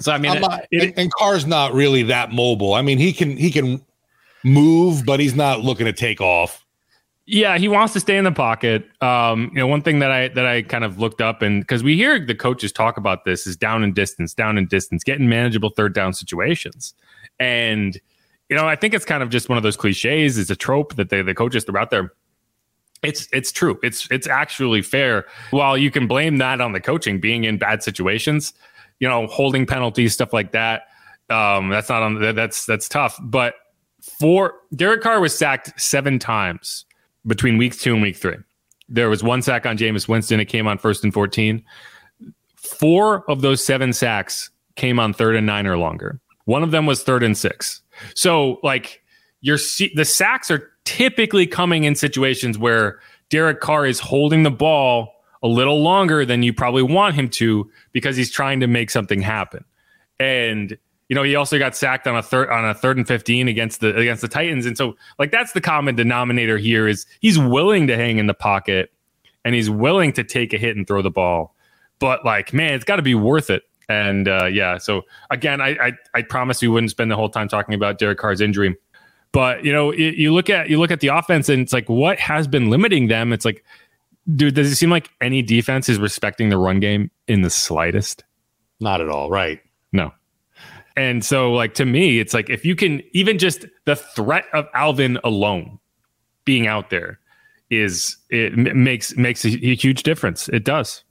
So 0.00 0.10
i 0.10 0.18
mean 0.18 0.40
not, 0.40 0.66
it, 0.72 0.82
and, 0.82 0.98
and 0.98 1.12
carr's 1.12 1.46
not 1.46 1.74
really 1.74 2.02
that 2.02 2.32
mobile. 2.32 2.74
I 2.74 2.82
mean 2.82 2.98
he 2.98 3.12
can 3.12 3.36
he 3.36 3.52
can 3.52 3.80
move 4.42 5.06
but 5.06 5.20
he's 5.20 5.36
not 5.36 5.60
looking 5.60 5.86
to 5.86 5.92
take 5.92 6.20
off 6.20 6.66
yeah, 7.30 7.58
he 7.58 7.68
wants 7.68 7.92
to 7.92 8.00
stay 8.00 8.16
in 8.16 8.24
the 8.24 8.32
pocket. 8.32 8.88
Um, 9.00 9.50
you 9.54 9.60
know, 9.60 9.68
one 9.68 9.82
thing 9.82 10.00
that 10.00 10.10
I 10.10 10.28
that 10.28 10.46
I 10.46 10.62
kind 10.62 10.82
of 10.82 10.98
looked 10.98 11.20
up 11.20 11.42
and 11.42 11.62
because 11.62 11.84
we 11.84 11.96
hear 11.96 12.18
the 12.24 12.34
coaches 12.34 12.72
talk 12.72 12.96
about 12.96 13.24
this 13.24 13.46
is 13.46 13.56
down 13.56 13.84
in 13.84 13.92
distance, 13.92 14.34
down 14.34 14.58
in 14.58 14.66
distance, 14.66 15.04
getting 15.04 15.28
manageable 15.28 15.70
third 15.70 15.94
down 15.94 16.12
situations. 16.12 16.92
And 17.38 17.98
you 18.48 18.56
know, 18.56 18.66
I 18.66 18.74
think 18.74 18.94
it's 18.94 19.04
kind 19.04 19.22
of 19.22 19.30
just 19.30 19.48
one 19.48 19.56
of 19.56 19.62
those 19.62 19.76
cliches. 19.76 20.38
It's 20.38 20.50
a 20.50 20.56
trope 20.56 20.96
that 20.96 21.10
they, 21.10 21.22
the 21.22 21.32
coaches 21.34 21.62
throw 21.62 21.80
out 21.80 21.90
there. 21.90 22.12
It's 23.04 23.28
it's 23.32 23.52
true. 23.52 23.78
It's 23.84 24.10
it's 24.10 24.26
actually 24.26 24.82
fair. 24.82 25.24
While 25.52 25.78
you 25.78 25.92
can 25.92 26.08
blame 26.08 26.38
that 26.38 26.60
on 26.60 26.72
the 26.72 26.80
coaching 26.80 27.20
being 27.20 27.44
in 27.44 27.58
bad 27.58 27.84
situations, 27.84 28.52
you 28.98 29.08
know, 29.08 29.28
holding 29.28 29.66
penalties, 29.66 30.12
stuff 30.12 30.32
like 30.32 30.50
that. 30.50 30.82
Um, 31.28 31.68
that's 31.68 31.88
not 31.88 32.02
on. 32.02 32.34
That's 32.34 32.66
that's 32.66 32.88
tough. 32.88 33.16
But 33.22 33.54
for 34.00 34.54
Derek 34.74 35.02
Carr 35.02 35.20
was 35.20 35.38
sacked 35.38 35.80
seven 35.80 36.18
times 36.18 36.86
between 37.26 37.58
week 37.58 37.78
two 37.78 37.92
and 37.92 38.02
week 38.02 38.16
three. 38.16 38.36
There 38.88 39.08
was 39.08 39.22
one 39.22 39.42
sack 39.42 39.66
on 39.66 39.76
Jameis 39.76 40.08
Winston. 40.08 40.40
It 40.40 40.46
came 40.46 40.66
on 40.66 40.78
first 40.78 41.04
and 41.04 41.14
14. 41.14 41.62
Four 42.56 43.30
of 43.30 43.40
those 43.40 43.64
seven 43.64 43.92
sacks 43.92 44.50
came 44.76 44.98
on 44.98 45.12
third 45.12 45.36
and 45.36 45.46
nine 45.46 45.66
or 45.66 45.76
longer. 45.76 46.20
One 46.44 46.62
of 46.62 46.70
them 46.70 46.86
was 46.86 47.02
third 47.02 47.22
and 47.22 47.36
six. 47.36 47.82
So, 48.14 48.58
like, 48.62 49.02
your 49.40 49.58
the 49.94 50.04
sacks 50.04 50.50
are 50.50 50.70
typically 50.84 51.46
coming 51.46 51.84
in 51.84 51.94
situations 51.94 52.58
where 52.58 53.00
Derek 53.28 53.60
Carr 53.60 53.86
is 53.86 54.00
holding 54.00 54.42
the 54.42 54.50
ball 54.50 55.14
a 55.42 55.48
little 55.48 55.80
longer 55.80 56.24
than 56.24 56.42
you 56.42 56.52
probably 56.52 56.82
want 56.82 57.14
him 57.14 57.28
to 57.28 57.70
because 57.92 58.16
he's 58.16 58.30
trying 58.30 58.60
to 58.60 58.66
make 58.66 58.90
something 58.90 59.22
happen. 59.22 59.64
And 60.18 60.76
you 61.10 61.16
know, 61.16 61.24
he 61.24 61.34
also 61.34 61.58
got 61.58 61.76
sacked 61.76 62.06
on 62.06 62.16
a 62.16 62.22
third 62.22 62.50
on 62.50 62.64
a 62.64 62.72
third 62.72 62.96
and 62.96 63.06
fifteen 63.06 63.48
against 63.48 63.80
the 63.80 63.96
against 63.96 64.22
the 64.22 64.28
Titans, 64.28 64.64
and 64.64 64.78
so 64.78 64.96
like 65.18 65.32
that's 65.32 65.52
the 65.52 65.60
common 65.60 65.96
denominator 65.96 66.56
here 66.56 66.86
is 66.86 67.04
he's 67.20 67.36
willing 67.36 67.88
to 67.88 67.96
hang 67.96 68.18
in 68.18 68.28
the 68.28 68.34
pocket 68.34 68.92
and 69.44 69.52
he's 69.52 69.68
willing 69.68 70.12
to 70.12 70.22
take 70.22 70.52
a 70.52 70.56
hit 70.56 70.76
and 70.76 70.86
throw 70.86 71.02
the 71.02 71.10
ball, 71.10 71.56
but 71.98 72.24
like 72.24 72.52
man, 72.52 72.74
it's 72.74 72.84
got 72.84 72.96
to 72.96 73.02
be 73.02 73.16
worth 73.16 73.50
it. 73.50 73.64
And 73.88 74.28
uh, 74.28 74.44
yeah, 74.44 74.78
so 74.78 75.02
again, 75.30 75.60
I, 75.60 75.70
I 75.70 75.92
I 76.14 76.22
promise 76.22 76.62
we 76.62 76.68
wouldn't 76.68 76.92
spend 76.92 77.10
the 77.10 77.16
whole 77.16 77.28
time 77.28 77.48
talking 77.48 77.74
about 77.74 77.98
Derek 77.98 78.18
Carr's 78.18 78.40
injury, 78.40 78.76
but 79.32 79.64
you 79.64 79.72
know, 79.72 79.92
you, 79.92 80.10
you 80.10 80.32
look 80.32 80.48
at 80.48 80.70
you 80.70 80.78
look 80.78 80.92
at 80.92 81.00
the 81.00 81.08
offense 81.08 81.48
and 81.48 81.60
it's 81.60 81.72
like 81.72 81.88
what 81.88 82.20
has 82.20 82.46
been 82.46 82.70
limiting 82.70 83.08
them. 83.08 83.32
It's 83.32 83.44
like, 83.44 83.64
dude, 84.36 84.54
does 84.54 84.70
it 84.70 84.76
seem 84.76 84.90
like 84.90 85.10
any 85.20 85.42
defense 85.42 85.88
is 85.88 85.98
respecting 85.98 86.50
the 86.50 86.56
run 86.56 86.78
game 86.78 87.10
in 87.26 87.42
the 87.42 87.50
slightest? 87.50 88.22
Not 88.78 89.00
at 89.00 89.08
all, 89.08 89.28
right? 89.28 89.60
And 91.00 91.24
so, 91.24 91.50
like 91.50 91.72
to 91.74 91.86
me, 91.86 92.18
it's 92.18 92.34
like 92.34 92.50
if 92.50 92.62
you 92.62 92.76
can 92.76 93.02
even 93.12 93.38
just 93.38 93.64
the 93.86 93.96
threat 93.96 94.44
of 94.52 94.66
Alvin 94.74 95.18
alone 95.24 95.78
being 96.44 96.66
out 96.66 96.90
there 96.90 97.18
is 97.70 98.18
it 98.28 98.54
makes 98.76 99.16
makes 99.16 99.42
a, 99.46 99.48
a 99.48 99.74
huge 99.74 100.02
difference. 100.02 100.50
It 100.50 100.62
does. 100.62 101.02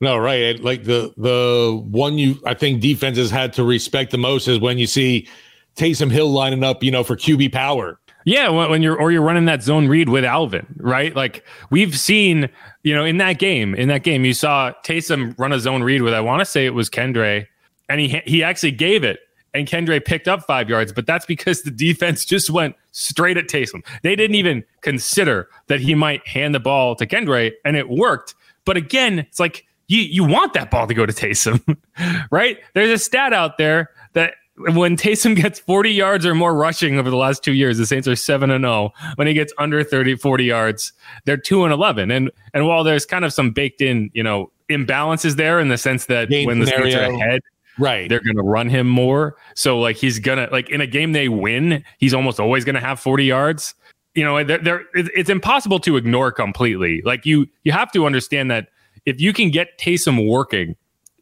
No, 0.00 0.16
right. 0.16 0.62
Like 0.62 0.84
the 0.84 1.12
the 1.16 1.82
one 1.90 2.16
you 2.16 2.36
I 2.46 2.54
think 2.54 2.80
defenses 2.80 3.28
had 3.28 3.52
to 3.54 3.64
respect 3.64 4.12
the 4.12 4.18
most 4.18 4.46
is 4.46 4.60
when 4.60 4.78
you 4.78 4.86
see 4.86 5.26
Taysom 5.74 6.12
Hill 6.12 6.30
lining 6.30 6.62
up, 6.62 6.84
you 6.84 6.92
know, 6.92 7.02
for 7.02 7.16
QB 7.16 7.52
power. 7.52 7.98
Yeah, 8.24 8.50
when, 8.50 8.70
when, 8.70 8.82
you're 8.82 8.96
or 8.96 9.10
you're 9.10 9.22
running 9.22 9.46
that 9.46 9.64
zone 9.64 9.88
read 9.88 10.10
with 10.10 10.24
Alvin, 10.24 10.76
right? 10.76 11.16
Like 11.16 11.44
we've 11.70 11.98
seen, 11.98 12.50
you 12.84 12.94
know, 12.94 13.04
in 13.04 13.16
that 13.16 13.40
game, 13.40 13.74
in 13.74 13.88
that 13.88 14.04
game, 14.04 14.24
you 14.24 14.32
saw 14.32 14.72
Taysom 14.84 15.36
run 15.40 15.52
a 15.52 15.58
zone 15.58 15.82
read 15.82 16.02
with 16.02 16.14
I 16.14 16.20
want 16.20 16.38
to 16.40 16.44
say 16.44 16.66
it 16.66 16.74
was 16.74 16.88
Kendre 16.88 17.48
and 17.88 18.00
he 18.00 18.20
he 18.26 18.42
actually 18.42 18.72
gave 18.72 19.04
it 19.04 19.20
and 19.54 19.66
Kendre 19.66 20.04
picked 20.04 20.28
up 20.28 20.44
five 20.44 20.68
yards, 20.68 20.92
but 20.92 21.06
that's 21.06 21.26
because 21.26 21.62
the 21.62 21.70
defense 21.70 22.24
just 22.24 22.50
went 22.50 22.76
straight 22.92 23.36
at 23.36 23.48
Taysom. 23.48 23.84
They 24.02 24.14
didn't 24.14 24.36
even 24.36 24.64
consider 24.82 25.48
that 25.68 25.80
he 25.80 25.94
might 25.94 26.26
hand 26.26 26.54
the 26.54 26.60
ball 26.60 26.94
to 26.96 27.06
Kendre, 27.06 27.52
and 27.64 27.76
it 27.76 27.88
worked. 27.88 28.34
But 28.64 28.76
again, 28.76 29.20
it's 29.20 29.40
like 29.40 29.66
you 29.88 30.00
you 30.00 30.24
want 30.24 30.52
that 30.52 30.70
ball 30.70 30.86
to 30.86 30.94
go 30.94 31.06
to 31.06 31.12
Taysom, 31.12 31.76
right? 32.30 32.58
There's 32.74 32.90
a 32.90 33.02
stat 33.02 33.32
out 33.32 33.58
there 33.58 33.90
that 34.12 34.34
when 34.56 34.96
Taysom 34.96 35.36
gets 35.36 35.60
40 35.60 35.90
yards 35.92 36.26
or 36.26 36.34
more 36.34 36.54
rushing 36.54 36.98
over 36.98 37.10
the 37.10 37.16
last 37.16 37.44
two 37.44 37.52
years, 37.52 37.78
the 37.78 37.86
Saints 37.86 38.08
are 38.08 38.16
7 38.16 38.50
and 38.50 38.64
0. 38.64 38.92
When 39.14 39.28
he 39.28 39.32
gets 39.32 39.52
under 39.56 39.84
30, 39.84 40.16
40 40.16 40.44
yards, 40.44 40.92
they're 41.24 41.36
2 41.36 41.64
and 41.64 41.72
11. 41.72 42.10
And 42.10 42.30
and 42.52 42.66
while 42.66 42.84
there's 42.84 43.06
kind 43.06 43.24
of 43.24 43.32
some 43.32 43.52
baked 43.52 43.80
in, 43.80 44.10
you 44.14 44.22
know, 44.22 44.50
imbalances 44.68 45.36
there 45.36 45.60
in 45.60 45.68
the 45.68 45.78
sense 45.78 46.06
that 46.06 46.28
Game 46.28 46.46
when 46.46 46.58
the 46.58 46.66
scenario. 46.66 46.90
Saints 46.90 47.22
are 47.22 47.26
ahead, 47.26 47.40
Right. 47.78 48.08
they're 48.08 48.20
going 48.20 48.36
to 48.36 48.42
run 48.42 48.68
him 48.68 48.88
more. 48.88 49.36
So 49.54 49.78
like 49.78 49.96
he's 49.96 50.18
gonna 50.18 50.48
like 50.50 50.68
in 50.70 50.80
a 50.80 50.86
game 50.86 51.12
they 51.12 51.28
win, 51.28 51.84
he's 51.98 52.14
almost 52.14 52.40
always 52.40 52.64
going 52.64 52.74
to 52.74 52.80
have 52.80 53.00
40 53.00 53.24
yards. 53.24 53.74
You 54.14 54.24
know, 54.24 54.42
they're, 54.42 54.58
they're, 54.58 54.82
it's 54.94 55.30
impossible 55.30 55.78
to 55.80 55.96
ignore 55.96 56.32
completely. 56.32 57.02
Like 57.02 57.24
you, 57.24 57.46
you 57.62 57.72
have 57.72 57.92
to 57.92 58.04
understand 58.04 58.50
that 58.50 58.68
if 59.06 59.20
you 59.20 59.32
can 59.32 59.50
get 59.50 59.78
Taysom 59.78 60.28
working, 60.28 60.74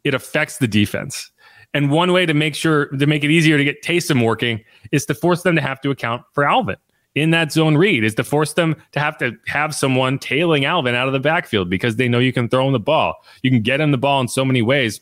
it 0.03 0.13
affects 0.13 0.57
the 0.57 0.67
defense. 0.67 1.29
And 1.73 1.91
one 1.91 2.11
way 2.11 2.25
to 2.25 2.33
make 2.33 2.55
sure 2.55 2.87
to 2.87 3.05
make 3.05 3.23
it 3.23 3.29
easier 3.29 3.57
to 3.57 3.63
get 3.63 3.83
Taysom 3.83 4.25
working 4.25 4.63
is 4.91 5.05
to 5.05 5.13
force 5.13 5.43
them 5.43 5.55
to 5.55 5.61
have 5.61 5.79
to 5.81 5.91
account 5.91 6.23
for 6.33 6.43
Alvin 6.43 6.77
in 7.17 7.31
that 7.31 7.51
zone 7.51 7.75
read 7.75 8.03
is 8.03 8.15
to 8.15 8.23
force 8.23 8.53
them 8.53 8.75
to 8.91 8.99
have 8.99 9.17
to 9.17 9.35
have 9.47 9.73
someone 9.73 10.19
tailing 10.19 10.65
Alvin 10.65 10.95
out 10.95 11.07
of 11.07 11.13
the 11.13 11.19
backfield 11.19 11.69
because 11.69 11.95
they 11.95 12.07
know 12.07 12.19
you 12.19 12.33
can 12.33 12.47
throw 12.47 12.67
him 12.67 12.73
the 12.73 12.79
ball. 12.79 13.15
You 13.41 13.49
can 13.49 13.61
get 13.61 13.81
him 13.81 13.91
the 13.91 13.97
ball 13.97 14.21
in 14.21 14.27
so 14.27 14.45
many 14.45 14.61
ways. 14.61 14.99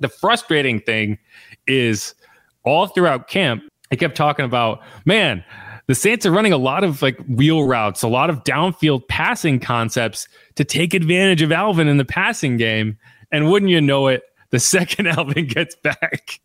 The 0.00 0.08
frustrating 0.08 0.80
thing 0.80 1.18
is 1.66 2.14
all 2.64 2.86
throughout 2.86 3.28
camp, 3.28 3.64
I 3.90 3.96
kept 3.96 4.16
talking 4.16 4.44
about, 4.44 4.80
man, 5.04 5.44
the 5.86 5.94
Saints 5.94 6.26
are 6.26 6.30
running 6.30 6.52
a 6.52 6.58
lot 6.58 6.84
of 6.84 7.00
like 7.00 7.18
wheel 7.26 7.64
routes, 7.64 8.02
a 8.02 8.08
lot 8.08 8.30
of 8.30 8.44
downfield 8.44 9.08
passing 9.08 9.58
concepts 9.58 10.28
to 10.56 10.64
take 10.64 10.92
advantage 10.94 11.42
of 11.42 11.50
Alvin 11.50 11.88
in 11.88 11.96
the 11.96 12.04
passing 12.04 12.58
game. 12.58 12.98
And 13.32 13.50
wouldn't 13.50 13.70
you 13.70 13.80
know 13.80 14.06
it, 14.06 14.22
the 14.50 14.60
second 14.60 15.08
Alvin 15.08 15.46
gets 15.46 15.74
back, 15.76 16.40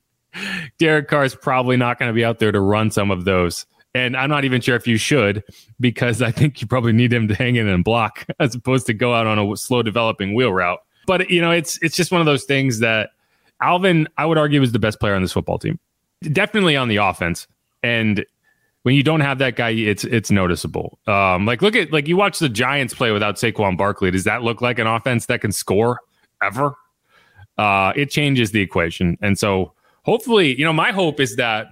Derek 0.79 1.09
Carr 1.09 1.25
is 1.25 1.35
probably 1.35 1.77
not 1.77 1.99
going 1.99 2.09
to 2.09 2.13
be 2.13 2.25
out 2.25 2.39
there 2.39 2.51
to 2.51 2.59
run 2.59 2.89
some 2.89 3.11
of 3.11 3.25
those. 3.25 3.65
And 3.95 4.17
I'm 4.17 4.29
not 4.29 4.43
even 4.43 4.59
sure 4.59 4.75
if 4.75 4.87
you 4.87 4.97
should, 4.97 5.43
because 5.79 6.21
I 6.21 6.31
think 6.31 6.61
you 6.61 6.67
probably 6.67 6.93
need 6.93 7.13
him 7.13 7.27
to 7.27 7.35
hang 7.35 7.57
in 7.57 7.67
and 7.67 7.83
block 7.83 8.25
as 8.39 8.55
opposed 8.55 8.87
to 8.87 8.93
go 8.93 9.13
out 9.13 9.27
on 9.27 9.37
a 9.37 9.55
slow 9.55 9.83
developing 9.83 10.33
wheel 10.33 10.51
route. 10.51 10.79
But 11.05 11.29
you 11.29 11.41
know, 11.41 11.51
it's 11.51 11.77
it's 11.81 11.95
just 11.95 12.11
one 12.11 12.21
of 12.21 12.25
those 12.25 12.45
things 12.45 12.79
that 12.79 13.09
Alvin, 13.63 14.07
I 14.17 14.25
would 14.25 14.37
argue, 14.37 14.61
is 14.61 14.71
the 14.71 14.79
best 14.79 14.99
player 14.99 15.15
on 15.15 15.21
this 15.21 15.31
football 15.31 15.57
team. 15.57 15.79
Definitely 16.21 16.75
on 16.75 16.89
the 16.89 16.97
offense. 16.97 17.47
And 17.81 18.25
when 18.83 18.95
you 18.95 19.03
don't 19.03 19.21
have 19.21 19.39
that 19.39 19.55
guy, 19.55 19.69
it's 19.69 20.03
it's 20.03 20.29
noticeable. 20.29 20.99
Um, 21.07 21.45
like 21.45 21.61
look 21.61 21.75
at 21.75 21.91
like 21.91 22.07
you 22.07 22.17
watch 22.17 22.39
the 22.39 22.49
Giants 22.49 22.93
play 22.93 23.11
without 23.11 23.35
Saquon 23.35 23.77
Barkley. 23.77 24.11
Does 24.11 24.25
that 24.25 24.43
look 24.43 24.61
like 24.61 24.79
an 24.79 24.87
offense 24.87 25.25
that 25.27 25.41
can 25.41 25.51
score 25.51 25.99
ever? 26.41 26.75
Uh, 27.57 27.93
it 27.95 28.09
changes 28.09 28.51
the 28.51 28.61
equation. 28.61 29.17
And 29.21 29.37
so 29.37 29.73
hopefully, 30.03 30.57
you 30.57 30.65
know, 30.65 30.73
my 30.73 30.91
hope 30.91 31.19
is 31.19 31.35
that 31.37 31.67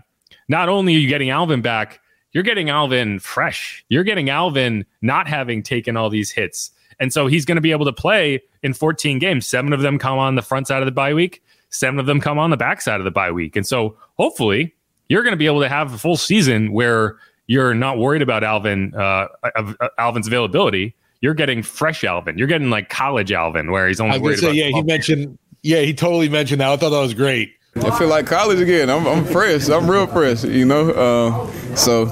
not 0.47 0.69
only 0.69 0.95
are 0.95 0.99
you 0.99 1.07
getting 1.07 1.29
Alvin 1.29 1.61
back, 1.61 1.99
you're 2.33 2.43
getting 2.43 2.69
Alvin 2.69 3.19
fresh. 3.19 3.83
You're 3.89 4.03
getting 4.03 4.29
Alvin 4.29 4.85
not 5.01 5.27
having 5.27 5.63
taken 5.63 5.97
all 5.97 6.09
these 6.09 6.31
hits. 6.31 6.71
And 6.99 7.11
so 7.11 7.27
he's 7.27 7.45
going 7.45 7.55
to 7.55 7.61
be 7.61 7.71
able 7.71 7.85
to 7.85 7.93
play 7.93 8.41
in 8.61 8.73
14 8.73 9.19
games. 9.19 9.47
Seven 9.47 9.73
of 9.73 9.81
them 9.81 9.97
come 9.97 10.19
on 10.19 10.35
the 10.35 10.41
front 10.41 10.67
side 10.67 10.81
of 10.81 10.85
the 10.85 10.91
bye 10.91 11.13
week, 11.13 11.43
seven 11.71 11.99
of 11.99 12.05
them 12.05 12.21
come 12.21 12.37
on 12.37 12.51
the 12.51 12.57
backside 12.57 12.99
of 12.99 13.05
the 13.05 13.11
bye 13.11 13.31
week. 13.31 13.55
And 13.55 13.65
so 13.65 13.97
hopefully 14.17 14.75
you're 15.09 15.23
going 15.23 15.33
to 15.33 15.37
be 15.37 15.47
able 15.47 15.61
to 15.61 15.69
have 15.69 15.93
a 15.93 15.97
full 15.97 16.17
season 16.17 16.71
where 16.71 17.17
you're 17.47 17.73
not 17.73 17.97
worried 17.97 18.21
about 18.21 18.43
Alvin, 18.43 18.93
uh, 18.95 19.27
uh, 19.43 19.73
Alvin's 19.97 20.27
availability. 20.27 20.95
You're 21.21 21.33
getting 21.33 21.63
fresh 21.63 22.03
Alvin. 22.03 22.37
You're 22.37 22.47
getting 22.47 22.69
like 22.69 22.89
college 22.89 23.31
Alvin, 23.31 23.71
where 23.71 23.87
he's 23.87 23.99
only 23.99 24.15
I 24.15 24.17
was 24.19 24.23
worried 24.23 24.39
say, 24.39 24.45
about. 24.47 24.55
yeah, 24.55 24.67
he 24.69 24.81
mentioned, 24.83 25.37
yeah, 25.63 25.81
he 25.81 25.93
totally 25.93 26.29
mentioned 26.29 26.61
that. 26.61 26.69
I 26.69 26.77
thought 26.77 26.91
that 26.91 26.99
was 26.99 27.13
great. 27.13 27.53
I 27.75 27.97
feel 27.97 28.07
like 28.07 28.25
college 28.25 28.59
again. 28.59 28.89
I'm, 28.89 29.07
I'm 29.07 29.23
fresh. 29.25 29.69
I'm 29.69 29.89
real 29.89 30.07
fresh, 30.07 30.43
you 30.43 30.65
know. 30.65 30.91
Uh, 30.91 31.75
so, 31.75 32.05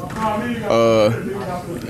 uh, 0.69 1.09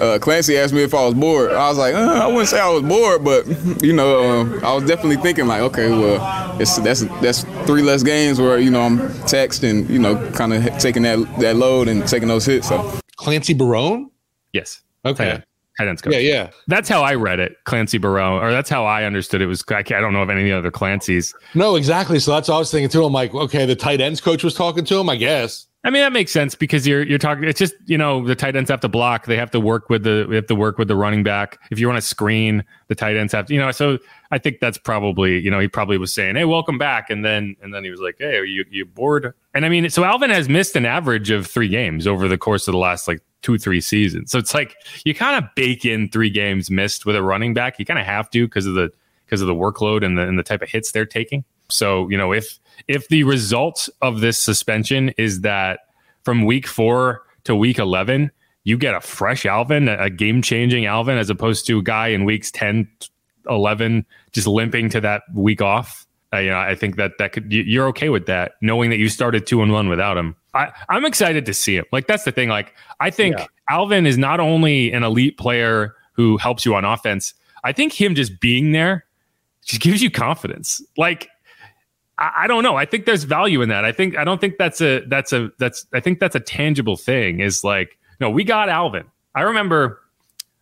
uh, 0.02 0.20
Clancy 0.20 0.58
asked 0.58 0.74
me 0.74 0.84
if 0.84 0.94
I 0.94 1.06
was 1.06 1.14
bored. 1.14 1.52
I 1.52 1.70
was 1.70 1.78
like, 1.78 1.94
uh, 1.94 2.22
I 2.24 2.28
wouldn't 2.28 2.50
say 2.50 2.60
I 2.60 2.70
was 2.70 2.84
bored, 2.84 3.24
but 3.24 3.48
you 3.84 3.94
know, 3.94 4.42
uh, 4.42 4.68
I 4.68 4.74
was 4.74 4.86
definitely 4.86 5.18
thinking 5.18 5.48
like, 5.48 5.62
okay, 5.62 5.90
well, 5.90 6.60
it's 6.60 6.78
that's 6.78 7.02
that's 7.22 7.44
three 7.66 7.82
less 7.82 8.04
games 8.04 8.40
where 8.40 8.60
you 8.60 8.72
know 8.72 8.82
I'm 8.82 9.14
text 9.24 9.64
and 9.64 9.90
you 9.90 10.00
know, 10.00 10.30
kind 10.32 10.54
of 10.54 10.78
taking 10.78 11.04
that 11.04 11.18
that 11.40 11.56
load 11.56 11.88
and 11.88 12.08
taking 12.08 12.28
those 12.28 12.46
hits. 12.46 12.70
So, 12.70 13.00
Clancy 13.18 13.54
Barone? 13.54 14.10
yes. 14.54 14.82
Okay. 15.06 15.42
Tight 15.78 15.88
ends 15.88 16.02
coach. 16.02 16.14
Yeah, 16.14 16.20
yeah. 16.20 16.50
That's 16.68 16.90
how 16.90 17.04
I 17.04 17.16
read 17.16 17.40
it, 17.40 17.56
Clancy 17.64 17.98
Barone, 17.98 18.44
or 18.44 18.52
that's 18.52 18.70
how 18.70 18.86
I 18.86 19.06
understood 19.06 19.42
it. 19.42 19.46
Was 19.46 19.64
I, 19.70 19.78
I 19.78 19.84
don't 19.84 20.12
know 20.12 20.22
of 20.22 20.30
any 20.30 20.52
other 20.52 20.72
Clancy's. 20.72 21.34
No, 21.56 21.78
exactly. 21.78 22.20
So 22.20 22.32
that's 22.32 22.50
what 22.50 22.56
I 22.56 22.60
was 22.60 22.70
thinking 22.70 22.90
too. 22.90 23.06
I'm 23.06 23.14
like, 23.14 23.34
okay, 23.34 23.66
the 23.66 23.78
tight 23.78 24.02
ends 24.02 24.20
coach 24.20 24.44
was 24.44 24.54
talking 24.54 24.84
to 24.84 25.00
him, 25.00 25.10
I 25.10 25.16
guess. 25.16 25.68
I 25.84 25.92
mean 25.92 26.02
that 26.02 26.12
makes 26.12 26.34
sense 26.34 26.56
because 26.56 26.86
you're 26.86 27.04
you're 27.04 27.18
talking. 27.18 27.46
It's 27.46 27.58
just 27.58 27.74
you 27.86 27.98
know 27.98 28.26
the 28.26 28.36
tight 28.36 28.56
ends 28.58 28.70
have 28.70 28.82
to 28.82 28.90
block. 28.90 29.28
They 29.28 29.38
have 29.38 29.52
to 29.52 29.62
work 29.62 29.90
with 29.90 30.04
the 30.04 30.28
have 30.32 30.48
to 30.48 30.56
work 30.56 30.78
with 30.78 30.90
the 30.90 30.96
running 30.96 31.24
back. 31.24 31.58
If 31.72 31.80
you 31.80 31.88
want 31.88 31.98
to 31.98 32.06
screen, 32.06 32.66
the 32.90 32.96
tight 32.96 33.16
ends 33.16 33.32
have 33.32 33.46
to. 33.46 33.54
You 33.54 33.62
know, 33.62 33.72
so 33.72 33.98
I 34.30 34.40
think 34.40 34.60
that's 34.60 34.78
probably 34.78 35.40
you 35.40 35.50
know 35.50 35.60
he 35.60 35.70
probably 35.70 35.98
was 35.98 36.14
saying, 36.14 36.36
"Hey, 36.36 36.44
welcome 36.44 36.78
back," 36.78 37.10
and 37.10 37.24
then 37.24 37.56
and 37.62 37.74
then 37.74 37.86
he 37.86 37.92
was 37.92 38.02
like, 38.02 38.16
"Hey, 38.20 38.36
are 38.36 38.44
you 38.44 38.66
you 38.70 38.84
bored?" 38.84 39.34
And 39.54 39.66
I 39.66 39.70
mean, 39.70 39.90
so 39.90 40.04
Alvin 40.04 40.32
has 40.32 40.50
missed 40.50 40.76
an 40.76 40.86
average 40.86 41.30
of 41.30 41.48
three 41.48 41.70
games 41.70 42.08
over 42.08 42.28
the 42.28 42.38
course 42.38 42.68
of 42.68 42.74
the 42.74 42.78
last 42.78 43.08
like 43.08 43.22
two 43.42 43.58
three 43.58 43.80
seasons. 43.80 44.32
So 44.32 44.38
it's 44.38 44.54
like 44.54 44.76
you 45.06 45.16
kind 45.16 45.42
of 45.42 45.50
bake 45.56 45.86
in 45.86 46.10
three 46.10 46.30
games 46.30 46.70
missed 46.70 47.06
with 47.06 47.16
a 47.16 47.24
running 47.24 47.54
back. 47.54 47.80
You 47.80 47.86
kind 47.86 48.00
of 48.00 48.06
have 48.06 48.30
to 48.32 48.46
because 48.46 48.66
of 48.66 48.74
the 48.74 48.92
because 49.26 49.40
of 49.40 49.48
the 49.48 49.56
workload 49.56 50.04
and 50.04 50.18
the 50.18 50.24
and 50.24 50.38
the 50.38 50.44
type 50.44 50.62
of 50.62 50.70
hits 50.70 50.92
they're 50.92 51.06
taking. 51.06 51.46
So 51.70 52.10
you 52.10 52.18
know 52.18 52.34
if 52.34 52.60
if 52.88 53.08
the 53.10 53.24
result 53.24 53.90
of 54.02 54.22
this 54.22 54.38
suspension 54.40 55.10
is 55.18 55.42
that 55.42 55.82
from 56.24 56.46
week 56.46 56.68
four 56.68 57.24
to 57.46 57.56
week 57.56 57.80
11, 57.80 58.32
you 58.64 58.78
get 58.78 58.94
a 58.94 59.02
fresh 59.02 59.46
Alvin, 59.46 59.88
a 59.88 60.10
game 60.10 60.42
changing 60.42 60.86
Alvin, 60.86 61.18
as 61.18 61.30
opposed 61.30 61.66
to 61.68 61.80
a 61.80 61.82
guy 61.84 62.08
in 62.10 62.26
weeks 62.26 62.52
10, 62.52 62.88
11, 63.50 64.06
just 64.32 64.48
limping 64.48 64.90
to 64.90 65.02
that 65.02 65.24
week 65.34 65.62
off. 65.62 66.06
Uh, 66.32 66.38
you 66.38 66.50
know, 66.52 66.60
I 66.60 66.76
think 66.76 66.98
that 66.98 67.14
that 67.18 67.32
could, 67.32 67.52
you- 67.52 67.64
you're 67.64 67.88
okay 67.88 68.10
with 68.10 68.28
that, 68.28 68.54
knowing 68.62 68.90
that 68.92 68.98
you 68.98 69.10
started 69.10 69.48
two 69.48 69.64
and 69.64 69.72
one 69.72 69.90
without 69.90 70.18
him. 70.18 70.36
I, 70.54 70.72
I'm 70.90 71.06
excited 71.06 71.46
to 71.48 71.54
see 71.54 71.76
him. 71.78 71.86
Like, 71.92 72.06
that's 72.08 72.24
the 72.24 72.32
thing. 72.32 72.50
Like, 72.50 72.74
I 73.00 73.10
think 73.10 73.36
Alvin 73.70 74.06
is 74.06 74.18
not 74.18 74.40
only 74.40 74.92
an 74.92 75.04
elite 75.04 75.38
player 75.38 75.96
who 76.14 76.38
helps 76.38 76.66
you 76.66 76.76
on 76.76 76.86
offense, 76.86 77.34
I 77.64 77.72
think 77.72 77.94
him 78.00 78.14
just 78.14 78.40
being 78.40 78.72
there 78.74 79.06
just 79.66 79.82
gives 79.82 80.02
you 80.04 80.12
confidence. 80.12 80.82
Like, 80.98 81.30
I, 82.20 82.48
don't 82.48 82.64
know. 82.64 82.76
I 82.76 82.86
think 82.86 83.06
there's 83.06 83.24
value 83.24 83.62
in 83.62 83.70
that. 83.70 83.86
I 83.86 83.92
think 83.92 84.18
I 84.18 84.24
don't 84.24 84.42
think 84.42 84.58
that's 84.58 84.82
a 84.82 85.00
that's 85.08 85.32
a 85.32 85.52
that's 85.58 85.86
I 85.94 86.00
think 86.00 86.20
that's 86.20 86.36
a 86.36 86.40
tangible 86.40 86.98
thing. 86.98 87.40
Is 87.40 87.64
like 87.64 87.98
no, 88.20 88.30
we 88.30 88.44
got 88.44 88.70
Alvin. 88.70 89.06
I 89.36 89.42
remember. 89.42 90.02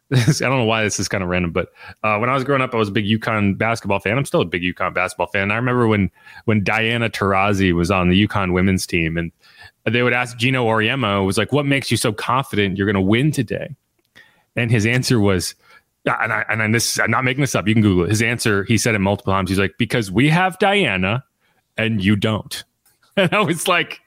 I 0.13 0.17
don't 0.39 0.57
know 0.59 0.63
why 0.63 0.83
this 0.85 1.01
is 1.01 1.09
kind 1.09 1.21
of 1.21 1.29
random, 1.29 1.51
but 1.51 1.73
uh, 2.01 2.17
when 2.17 2.29
I 2.29 2.33
was 2.33 2.45
growing 2.45 2.61
up, 2.61 2.73
I 2.73 2.77
was 2.77 2.87
a 2.87 2.93
big 2.93 3.05
UConn 3.05 3.57
basketball 3.57 3.99
fan. 3.99 4.17
I'm 4.17 4.23
still 4.23 4.39
a 4.39 4.45
big 4.45 4.61
UConn 4.61 4.93
basketball 4.93 5.27
fan. 5.27 5.51
I 5.51 5.57
remember 5.57 5.85
when 5.85 6.09
when 6.45 6.63
Diana 6.63 7.09
Taurasi 7.09 7.73
was 7.73 7.91
on 7.91 8.07
the 8.07 8.27
UConn 8.27 8.53
women's 8.53 8.87
team, 8.87 9.17
and 9.17 9.33
they 9.83 10.03
would 10.03 10.13
ask 10.13 10.37
Geno 10.37 10.65
Auriemma, 10.65 11.25
was 11.25 11.37
like, 11.37 11.51
"What 11.51 11.65
makes 11.65 11.91
you 11.91 11.97
so 11.97 12.13
confident 12.13 12.77
you're 12.77 12.87
going 12.87 12.95
to 12.95 13.01
win 13.01 13.31
today?" 13.31 13.75
And 14.55 14.71
his 14.71 14.85
answer 14.85 15.19
was, 15.19 15.55
and 16.05 16.31
I 16.31 16.45
and 16.49 16.63
I, 16.63 16.71
this 16.71 16.99
I'm 16.99 17.11
not 17.11 17.25
making 17.25 17.41
this 17.41 17.55
up. 17.55 17.67
You 17.67 17.73
can 17.73 17.83
Google 17.83 18.05
it. 18.05 18.09
His 18.09 18.21
answer, 18.21 18.63
he 18.63 18.77
said 18.77 18.95
it 18.95 18.99
multiple 18.99 19.33
times. 19.33 19.49
He's 19.49 19.59
like, 19.59 19.75
"Because 19.77 20.09
we 20.09 20.29
have 20.29 20.57
Diana, 20.59 21.25
and 21.77 22.03
you 22.03 22.15
don't." 22.15 22.63
And 23.19 23.33
I 23.33 23.41
was 23.41 23.67
like, 23.67 23.99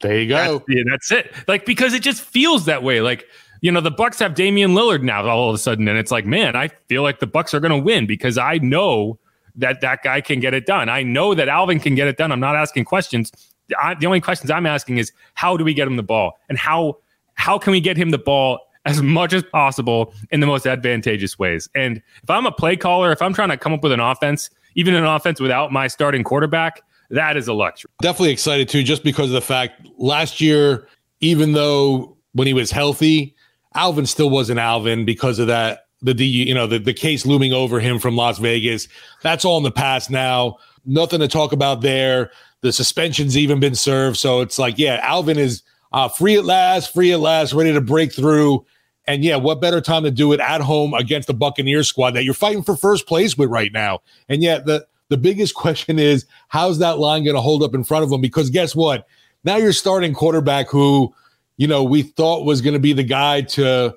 There 0.00 0.18
you 0.18 0.26
go. 0.26 0.58
that's, 0.58 0.64
yeah, 0.68 0.82
that's 0.90 1.12
it. 1.12 1.34
Like 1.46 1.66
because 1.66 1.92
it 1.92 2.00
just 2.00 2.22
feels 2.22 2.64
that 2.64 2.82
way. 2.82 3.02
Like 3.02 3.26
you 3.60 3.70
know, 3.70 3.80
the 3.80 3.90
Bucks 3.90 4.18
have 4.18 4.34
Damian 4.34 4.72
Lillard 4.72 5.02
now 5.02 5.26
all 5.26 5.48
of 5.50 5.54
a 5.54 5.58
sudden, 5.58 5.86
and 5.88 5.98
it's 5.98 6.10
like, 6.10 6.26
man, 6.26 6.54
I 6.56 6.68
feel 6.88 7.02
like 7.02 7.20
the 7.20 7.26
Bucks 7.26 7.54
are 7.54 7.60
going 7.60 7.72
to 7.72 7.78
win 7.78 8.06
because 8.06 8.38
I 8.38 8.58
know 8.58 9.18
that 9.56 9.80
that 9.80 10.02
guy 10.02 10.20
can 10.20 10.40
get 10.40 10.54
it 10.54 10.66
done. 10.66 10.88
I 10.88 11.02
know 11.02 11.34
that 11.34 11.48
Alvin 11.48 11.80
can 11.80 11.94
get 11.94 12.08
it 12.08 12.16
done. 12.16 12.32
I'm 12.32 12.40
not 12.40 12.56
asking 12.56 12.84
questions. 12.84 13.32
I, 13.80 13.94
the 13.94 14.06
only 14.06 14.20
questions 14.20 14.50
I'm 14.50 14.66
asking 14.66 14.98
is 14.98 15.12
how 15.34 15.56
do 15.56 15.64
we 15.64 15.72
get 15.72 15.86
him 15.86 15.96
the 15.96 16.02
ball, 16.02 16.38
and 16.48 16.58
how 16.58 16.98
how 17.34 17.58
can 17.58 17.70
we 17.70 17.80
get 17.80 17.96
him 17.96 18.10
the 18.10 18.18
ball 18.18 18.60
as 18.84 19.00
much 19.02 19.32
as 19.32 19.42
possible 19.42 20.12
in 20.30 20.40
the 20.40 20.46
most 20.46 20.66
advantageous 20.66 21.38
ways. 21.38 21.68
And 21.74 22.02
if 22.22 22.28
I'm 22.28 22.44
a 22.44 22.52
play 22.52 22.76
caller, 22.76 23.12
if 23.12 23.22
I'm 23.22 23.32
trying 23.32 23.48
to 23.48 23.56
come 23.56 23.72
up 23.72 23.82
with 23.82 23.92
an 23.92 24.00
offense, 24.00 24.50
even 24.74 24.94
an 24.94 25.04
offense 25.04 25.40
without 25.40 25.72
my 25.72 25.86
starting 25.86 26.22
quarterback, 26.22 26.82
that 27.10 27.36
is 27.36 27.48
a 27.48 27.52
luxury. 27.52 27.90
Definitely 28.02 28.32
excited 28.32 28.68
too, 28.68 28.82
just 28.82 29.04
because 29.04 29.26
of 29.26 29.34
the 29.34 29.40
fact 29.40 29.86
last 29.98 30.40
year, 30.40 30.88
even 31.20 31.52
though 31.52 32.16
when 32.32 32.46
he 32.46 32.52
was 32.54 32.70
healthy, 32.70 33.34
Alvin 33.74 34.06
still 34.06 34.30
wasn't 34.30 34.58
Alvin 34.58 35.04
because 35.04 35.38
of 35.38 35.46
that. 35.48 35.86
The, 36.02 36.12
the 36.12 36.26
you 36.26 36.54
know 36.54 36.66
the, 36.66 36.78
the 36.78 36.92
case 36.92 37.24
looming 37.24 37.52
over 37.52 37.80
him 37.80 37.98
from 37.98 38.16
Las 38.16 38.38
Vegas. 38.38 38.88
That's 39.22 39.44
all 39.44 39.56
in 39.56 39.62
the 39.62 39.70
past 39.70 40.10
now. 40.10 40.58
nothing 40.84 41.20
to 41.20 41.28
talk 41.28 41.52
about 41.52 41.80
there. 41.80 42.30
The 42.60 42.72
suspension's 42.72 43.36
even 43.36 43.60
been 43.60 43.74
served. 43.74 44.16
So 44.16 44.40
it's 44.40 44.58
like, 44.58 44.78
yeah, 44.78 44.98
Alvin 45.02 45.38
is 45.38 45.62
uh, 45.92 46.08
free 46.08 46.36
at 46.36 46.44
last, 46.44 46.92
free 46.92 47.12
at 47.12 47.20
last, 47.20 47.52
ready 47.52 47.72
to 47.72 47.80
break 47.80 48.12
through. 48.12 48.64
And 49.06 49.22
yeah, 49.22 49.36
what 49.36 49.60
better 49.60 49.80
time 49.80 50.02
to 50.04 50.10
do 50.10 50.32
it 50.32 50.40
at 50.40 50.60
home 50.60 50.94
against 50.94 51.28
the 51.28 51.34
Buccaneers 51.34 51.88
squad 51.88 52.12
that 52.12 52.24
you're 52.24 52.34
fighting 52.34 52.62
for 52.62 52.74
first 52.74 53.06
place 53.06 53.36
with 53.36 53.50
right 53.50 53.72
now? 53.72 54.00
And 54.28 54.42
yet 54.42 54.64
the 54.64 54.86
the 55.08 55.16
biggest 55.16 55.54
question 55.64 55.98
is 55.98 56.26
how's 56.48 56.78
that 56.78 56.98
line 56.98 57.24
going 57.24 57.36
to 57.36 57.42
hold 57.42 57.62
up 57.62 57.74
in 57.74 57.84
front 57.84 58.04
of 58.04 58.10
them? 58.10 58.20
Because 58.20 58.50
guess 58.50 58.74
what? 58.74 59.06
Now 59.44 59.56
you're 59.56 59.72
starting 59.72 60.14
quarterback 60.14 60.68
who, 60.68 61.14
you 61.56 61.66
know, 61.66 61.82
we 61.82 62.02
thought 62.02 62.46
was 62.46 62.60
going 62.60 62.74
to 62.74 62.80
be 62.80 62.92
the 62.92 63.02
guy 63.02 63.42
to 63.42 63.94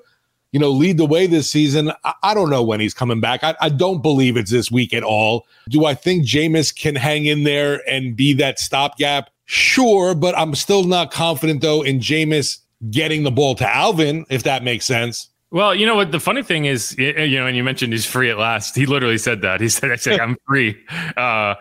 you 0.52 0.60
know, 0.60 0.70
lead 0.70 0.96
the 0.96 1.06
way 1.06 1.26
this 1.26 1.50
season. 1.50 1.92
I, 2.04 2.14
I 2.22 2.34
don't 2.34 2.50
know 2.50 2.62
when 2.62 2.80
he's 2.80 2.94
coming 2.94 3.20
back. 3.20 3.44
I, 3.44 3.54
I, 3.60 3.68
don't 3.68 4.02
believe 4.02 4.36
it's 4.36 4.50
this 4.50 4.70
week 4.70 4.94
at 4.94 5.02
all. 5.02 5.46
Do 5.68 5.84
I 5.84 5.94
think 5.94 6.24
Jameis 6.24 6.74
can 6.74 6.94
hang 6.94 7.26
in 7.26 7.44
there 7.44 7.82
and 7.88 8.16
be 8.16 8.32
that 8.34 8.58
stopgap? 8.58 9.30
Sure, 9.44 10.14
but 10.14 10.36
I'm 10.36 10.54
still 10.54 10.84
not 10.84 11.10
confident 11.10 11.60
though 11.60 11.82
in 11.82 12.00
Jameis 12.00 12.58
getting 12.90 13.22
the 13.22 13.30
ball 13.30 13.54
to 13.56 13.68
Alvin, 13.68 14.24
if 14.30 14.42
that 14.44 14.62
makes 14.62 14.84
sense. 14.84 15.28
Well, 15.50 15.74
you 15.74 15.86
know 15.86 15.96
what? 15.96 16.12
The 16.12 16.20
funny 16.20 16.42
thing 16.42 16.66
is, 16.66 16.94
you 16.98 17.12
know, 17.14 17.46
and 17.46 17.56
you 17.56 17.64
mentioned 17.64 17.92
he's 17.92 18.04
free 18.04 18.30
at 18.30 18.38
last. 18.38 18.76
He 18.76 18.84
literally 18.84 19.18
said 19.18 19.40
that. 19.42 19.60
He 19.60 19.68
said, 19.70 19.90
"I 19.90 19.96
said 19.96 20.20
I'm 20.20 20.36
free." 20.46 20.76
Uh, 21.16 21.54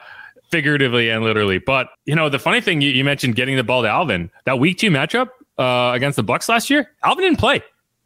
figuratively 0.50 1.10
and 1.10 1.24
literally. 1.24 1.58
But 1.58 1.90
you 2.06 2.16
know, 2.16 2.30
the 2.30 2.40
funny 2.40 2.62
thing 2.62 2.82
you, 2.82 2.90
you, 2.90 3.04
mentioned 3.04 3.36
getting 3.36 3.58
the 3.58 3.64
ball 3.64 3.82
to 3.84 3.90
Alvin. 3.90 4.30
That 4.46 4.60
week 4.60 4.78
two 4.78 4.90
matchup 4.90 5.30
uh, 5.58 5.92
against 5.94 6.16
the 6.16 6.24
Bucs 6.24 6.50
last 6.50 6.70
year, 6.70 6.92
Alvin 7.04 7.24
didn't 7.24 7.40
play. 7.40 7.64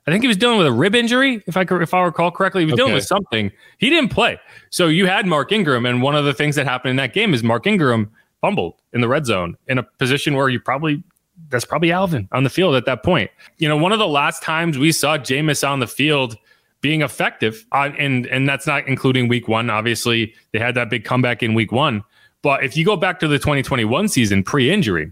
I 0.07 0.11
think 0.11 0.23
he 0.23 0.27
was 0.27 0.37
dealing 0.37 0.57
with 0.57 0.65
a 0.65 0.71
rib 0.71 0.95
injury, 0.95 1.43
if 1.45 1.55
I 1.55 1.61
if 1.61 1.93
I 1.93 2.01
recall 2.01 2.31
correctly. 2.31 2.61
He 2.61 2.65
was 2.65 2.73
okay. 2.73 2.79
dealing 2.79 2.93
with 2.93 3.05
something. 3.05 3.51
He 3.77 3.89
didn't 3.89 4.09
play. 4.09 4.39
So 4.71 4.87
you 4.87 5.05
had 5.05 5.27
Mark 5.27 5.51
Ingram, 5.51 5.85
and 5.85 6.01
one 6.01 6.15
of 6.15 6.25
the 6.25 6.33
things 6.33 6.55
that 6.55 6.65
happened 6.65 6.91
in 6.91 6.95
that 6.97 7.13
game 7.13 7.33
is 7.33 7.43
Mark 7.43 7.67
Ingram 7.67 8.11
fumbled 8.41 8.81
in 8.93 9.01
the 9.01 9.07
red 9.07 9.25
zone 9.27 9.55
in 9.67 9.77
a 9.77 9.83
position 9.83 10.35
where 10.35 10.49
you 10.49 10.59
probably 10.59 11.03
that's 11.49 11.65
probably 11.65 11.91
Alvin 11.91 12.27
on 12.31 12.43
the 12.43 12.49
field 12.49 12.75
at 12.75 12.85
that 12.85 13.03
point. 13.03 13.31
You 13.57 13.67
know, 13.67 13.77
one 13.77 13.91
of 13.91 13.99
the 13.99 14.07
last 14.07 14.43
times 14.43 14.77
we 14.77 14.91
saw 14.91 15.17
Jameis 15.17 15.67
on 15.67 15.79
the 15.79 15.87
field 15.87 16.37
being 16.81 17.01
effective, 17.01 17.65
uh, 17.71 17.89
and 17.97 18.25
and 18.27 18.47
that's 18.47 18.67
not 18.67 18.87
including 18.87 19.27
Week 19.27 19.47
One. 19.47 19.69
Obviously, 19.69 20.33
they 20.51 20.59
had 20.59 20.75
that 20.75 20.89
big 20.89 21.03
comeback 21.03 21.43
in 21.43 21.53
Week 21.53 21.71
One. 21.71 22.03
But 22.41 22.63
if 22.63 22.75
you 22.75 22.83
go 22.83 22.95
back 22.95 23.19
to 23.19 23.27
the 23.27 23.37
2021 23.37 24.07
season 24.07 24.43
pre-injury, 24.43 25.11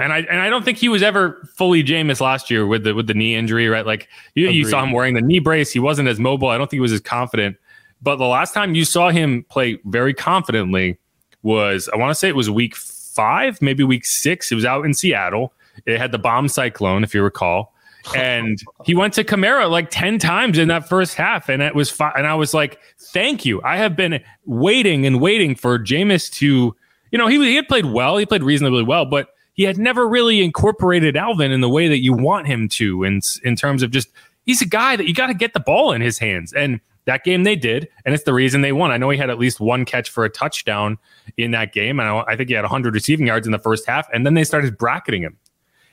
and 0.00 0.12
I 0.12 0.18
and 0.18 0.40
I 0.40 0.48
don't 0.48 0.64
think 0.64 0.78
he 0.78 0.88
was 0.88 1.02
ever 1.02 1.48
fully 1.56 1.82
Jameis 1.82 2.20
last 2.20 2.50
year 2.50 2.66
with 2.66 2.84
the 2.84 2.94
with 2.94 3.06
the 3.06 3.14
knee 3.14 3.34
injury, 3.34 3.68
right? 3.68 3.86
Like 3.86 4.08
you, 4.34 4.48
you 4.48 4.64
saw 4.64 4.82
him 4.82 4.92
wearing 4.92 5.14
the 5.14 5.20
knee 5.20 5.40
brace. 5.40 5.72
He 5.72 5.80
wasn't 5.80 6.08
as 6.08 6.18
mobile. 6.18 6.48
I 6.48 6.58
don't 6.58 6.68
think 6.70 6.78
he 6.78 6.80
was 6.80 6.92
as 6.92 7.00
confident. 7.00 7.56
But 8.00 8.16
the 8.16 8.26
last 8.26 8.54
time 8.54 8.74
you 8.76 8.84
saw 8.84 9.10
him 9.10 9.44
play 9.48 9.80
very 9.84 10.14
confidently 10.14 10.98
was 11.42 11.88
I 11.92 11.96
want 11.96 12.10
to 12.10 12.14
say 12.14 12.28
it 12.28 12.36
was 12.36 12.48
week 12.48 12.76
five, 12.76 13.60
maybe 13.60 13.82
week 13.82 14.04
six. 14.04 14.52
It 14.52 14.54
was 14.54 14.64
out 14.64 14.84
in 14.84 14.94
Seattle. 14.94 15.52
It 15.86 15.98
had 15.98 16.12
the 16.12 16.18
bomb 16.18 16.48
cyclone, 16.48 17.04
if 17.04 17.14
you 17.14 17.22
recall. 17.22 17.74
And 18.16 18.58
he 18.84 18.94
went 18.94 19.14
to 19.14 19.24
Kamara 19.24 19.70
like 19.70 19.90
10 19.90 20.18
times 20.18 20.56
in 20.56 20.68
that 20.68 20.88
first 20.88 21.14
half. 21.14 21.48
And 21.48 21.62
it 21.62 21.74
was 21.74 21.90
fi- 21.90 22.12
and 22.16 22.26
I 22.26 22.34
was 22.34 22.54
like, 22.54 22.80
thank 22.98 23.44
you. 23.44 23.60
I 23.62 23.76
have 23.76 23.96
been 23.96 24.22
waiting 24.46 25.04
and 25.04 25.20
waiting 25.20 25.54
for 25.54 25.78
Jameis 25.78 26.32
to, 26.34 26.74
you 27.10 27.18
know, 27.18 27.26
he, 27.26 27.38
he 27.44 27.56
had 27.56 27.68
played 27.68 27.86
well. 27.86 28.16
He 28.16 28.24
played 28.24 28.42
reasonably 28.42 28.82
well, 28.82 29.04
but 29.04 29.28
he 29.58 29.64
had 29.64 29.76
never 29.76 30.08
really 30.08 30.42
incorporated 30.42 31.16
Alvin 31.16 31.50
in 31.50 31.60
the 31.60 31.68
way 31.68 31.88
that 31.88 31.98
you 31.98 32.12
want 32.12 32.46
him 32.46 32.68
to 32.68 33.02
in 33.02 33.20
in 33.42 33.56
terms 33.56 33.82
of 33.82 33.90
just 33.90 34.08
he's 34.46 34.62
a 34.62 34.66
guy 34.66 34.94
that 34.94 35.06
you 35.06 35.12
got 35.12 35.26
to 35.26 35.34
get 35.34 35.52
the 35.52 35.60
ball 35.60 35.92
in 35.92 36.00
his 36.00 36.18
hands 36.18 36.52
and 36.52 36.80
that 37.06 37.24
game 37.24 37.42
they 37.42 37.56
did 37.56 37.88
and 38.04 38.14
it's 38.14 38.22
the 38.22 38.32
reason 38.32 38.60
they 38.60 38.70
won. 38.70 38.92
I 38.92 38.98
know 38.98 39.10
he 39.10 39.18
had 39.18 39.30
at 39.30 39.38
least 39.38 39.58
one 39.58 39.84
catch 39.84 40.10
for 40.10 40.24
a 40.24 40.30
touchdown 40.30 40.96
in 41.36 41.50
that 41.50 41.72
game 41.72 41.98
and 41.98 42.08
I, 42.08 42.20
I 42.28 42.36
think 42.36 42.48
he 42.48 42.54
had 42.54 42.62
100 42.62 42.94
receiving 42.94 43.26
yards 43.26 43.46
in 43.48 43.52
the 43.52 43.58
first 43.58 43.84
half 43.84 44.08
and 44.12 44.24
then 44.24 44.34
they 44.34 44.44
started 44.44 44.78
bracketing 44.78 45.22
him. 45.22 45.36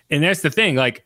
And 0.09 0.23
that's 0.23 0.41
the 0.41 0.49
thing 0.49 0.75
like 0.75 1.05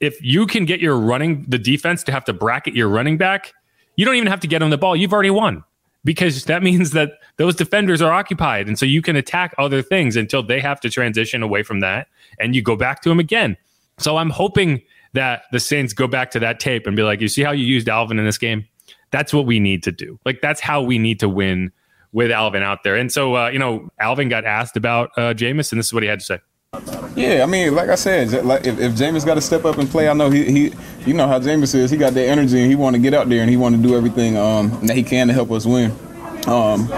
if 0.00 0.22
you 0.22 0.46
can 0.46 0.64
get 0.64 0.80
your 0.80 0.96
running 0.96 1.44
the 1.46 1.58
defense 1.58 2.02
to 2.04 2.12
have 2.12 2.24
to 2.24 2.32
bracket 2.32 2.74
your 2.74 2.88
running 2.88 3.18
back, 3.18 3.52
you 3.96 4.04
don't 4.04 4.14
even 4.14 4.28
have 4.28 4.40
to 4.40 4.46
get 4.46 4.62
him 4.62 4.70
the 4.70 4.78
ball. 4.78 4.96
You've 4.96 5.12
already 5.12 5.30
won 5.30 5.62
because 6.04 6.44
that 6.44 6.62
means 6.62 6.92
that 6.92 7.12
those 7.36 7.54
defenders 7.54 8.00
are 8.00 8.12
occupied. 8.12 8.66
And 8.66 8.78
so 8.78 8.86
you 8.86 9.02
can 9.02 9.16
attack 9.16 9.54
other 9.58 9.82
things 9.82 10.16
until 10.16 10.42
they 10.42 10.60
have 10.60 10.80
to 10.80 10.90
transition 10.90 11.42
away 11.42 11.62
from 11.62 11.80
that 11.80 12.08
and 12.38 12.56
you 12.56 12.62
go 12.62 12.76
back 12.76 13.02
to 13.02 13.08
them 13.08 13.20
again. 13.20 13.56
So 13.98 14.16
I'm 14.16 14.30
hoping 14.30 14.80
that 15.12 15.42
the 15.52 15.60
Saints 15.60 15.92
go 15.92 16.06
back 16.06 16.30
to 16.30 16.40
that 16.40 16.60
tape 16.60 16.86
and 16.86 16.96
be 16.96 17.02
like, 17.02 17.20
you 17.20 17.28
see 17.28 17.42
how 17.42 17.52
you 17.52 17.66
used 17.66 17.88
Alvin 17.88 18.18
in 18.18 18.24
this 18.24 18.38
game? 18.38 18.66
That's 19.10 19.34
what 19.34 19.44
we 19.44 19.60
need 19.60 19.82
to 19.82 19.92
do. 19.92 20.18
Like, 20.24 20.40
that's 20.40 20.60
how 20.60 20.82
we 20.82 20.98
need 20.98 21.20
to 21.20 21.28
win 21.28 21.72
with 22.12 22.30
Alvin 22.30 22.62
out 22.62 22.84
there. 22.84 22.96
And 22.96 23.10
so, 23.12 23.34
uh, 23.34 23.48
you 23.48 23.58
know, 23.58 23.90
Alvin 23.98 24.28
got 24.28 24.44
asked 24.44 24.76
about 24.76 25.10
uh, 25.16 25.34
Jameis, 25.34 25.72
and 25.72 25.78
this 25.78 25.86
is 25.86 25.92
what 25.92 26.02
he 26.02 26.08
had 26.08 26.20
to 26.20 26.24
say. 26.24 26.38
Yeah, 27.16 27.42
I 27.42 27.46
mean, 27.46 27.74
like 27.74 27.88
I 27.88 27.96
said, 27.96 28.30
like 28.44 28.64
if, 28.64 28.78
if 28.78 28.92
Jameis 28.92 29.26
got 29.26 29.34
to 29.34 29.40
step 29.40 29.64
up 29.64 29.78
and 29.78 29.88
play, 29.88 30.08
I 30.08 30.12
know 30.12 30.30
he, 30.30 30.44
he 30.44 30.72
you 31.04 31.14
know 31.14 31.26
how 31.26 31.40
Jameis 31.40 31.74
is. 31.74 31.90
He 31.90 31.96
got 31.96 32.14
that 32.14 32.26
energy 32.26 32.60
and 32.60 32.70
he 32.70 32.76
want 32.76 32.94
to 32.94 33.02
get 33.02 33.12
out 33.12 33.28
there 33.28 33.40
and 33.40 33.50
he 33.50 33.56
want 33.56 33.74
to 33.74 33.82
do 33.82 33.96
everything 33.96 34.36
um, 34.36 34.70
that 34.86 34.96
he 34.96 35.02
can 35.02 35.26
to 35.26 35.32
help 35.32 35.50
us 35.50 35.66
win. 35.66 35.90
Um, 36.46 36.88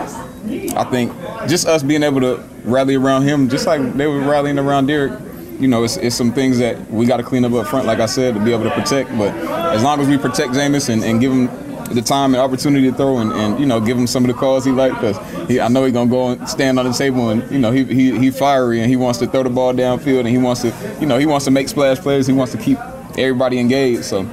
I 0.76 0.84
think 0.90 1.12
just 1.48 1.66
us 1.66 1.82
being 1.82 2.02
able 2.02 2.20
to 2.20 2.44
rally 2.64 2.96
around 2.96 3.22
him, 3.22 3.48
just 3.48 3.66
like 3.66 3.94
they 3.94 4.06
were 4.06 4.20
rallying 4.20 4.58
around 4.58 4.86
Derek, 4.86 5.18
you 5.58 5.68
know, 5.68 5.84
it's, 5.84 5.96
it's 5.96 6.16
some 6.16 6.32
things 6.32 6.58
that 6.58 6.90
we 6.90 7.06
got 7.06 7.16
to 7.16 7.22
clean 7.22 7.44
up 7.44 7.52
up 7.54 7.66
front, 7.66 7.86
like 7.86 7.98
I 7.98 8.06
said, 8.06 8.34
to 8.34 8.44
be 8.44 8.52
able 8.52 8.64
to 8.64 8.70
protect. 8.72 9.08
But 9.16 9.34
as 9.74 9.82
long 9.82 10.00
as 10.00 10.08
we 10.08 10.18
protect 10.18 10.52
Jameis 10.52 10.90
and, 10.90 11.02
and 11.02 11.18
give 11.18 11.32
him 11.32 11.48
the 11.90 12.02
time 12.02 12.34
and 12.34 12.42
opportunity 12.42 12.90
to 12.90 12.96
throw 12.96 13.18
and, 13.18 13.32
and 13.32 13.60
you 13.60 13.66
know 13.66 13.80
give 13.80 13.96
him 13.96 14.06
some 14.06 14.24
of 14.24 14.28
the 14.28 14.34
calls 14.34 14.64
he 14.64 14.70
like 14.70 14.92
because 14.94 15.16
I 15.50 15.68
know 15.68 15.84
he's 15.84 15.92
gonna 15.92 16.10
go 16.10 16.30
and 16.30 16.48
stand 16.48 16.78
on 16.78 16.86
the 16.86 16.92
table 16.92 17.30
and 17.30 17.48
you 17.50 17.58
know 17.58 17.70
he, 17.70 17.84
he 17.84 18.18
he 18.18 18.30
fiery 18.30 18.80
and 18.80 18.88
he 18.88 18.96
wants 18.96 19.18
to 19.20 19.26
throw 19.26 19.42
the 19.42 19.50
ball 19.50 19.72
downfield 19.72 20.20
and 20.20 20.28
he 20.28 20.38
wants 20.38 20.62
to 20.62 20.72
you 21.00 21.06
know 21.06 21.18
he 21.18 21.26
wants 21.26 21.44
to 21.46 21.50
make 21.50 21.68
splash 21.68 21.98
plays. 21.98 22.26
He 22.26 22.32
wants 22.32 22.52
to 22.52 22.58
keep 22.58 22.78
everybody 23.18 23.58
engaged. 23.58 24.04
So 24.04 24.28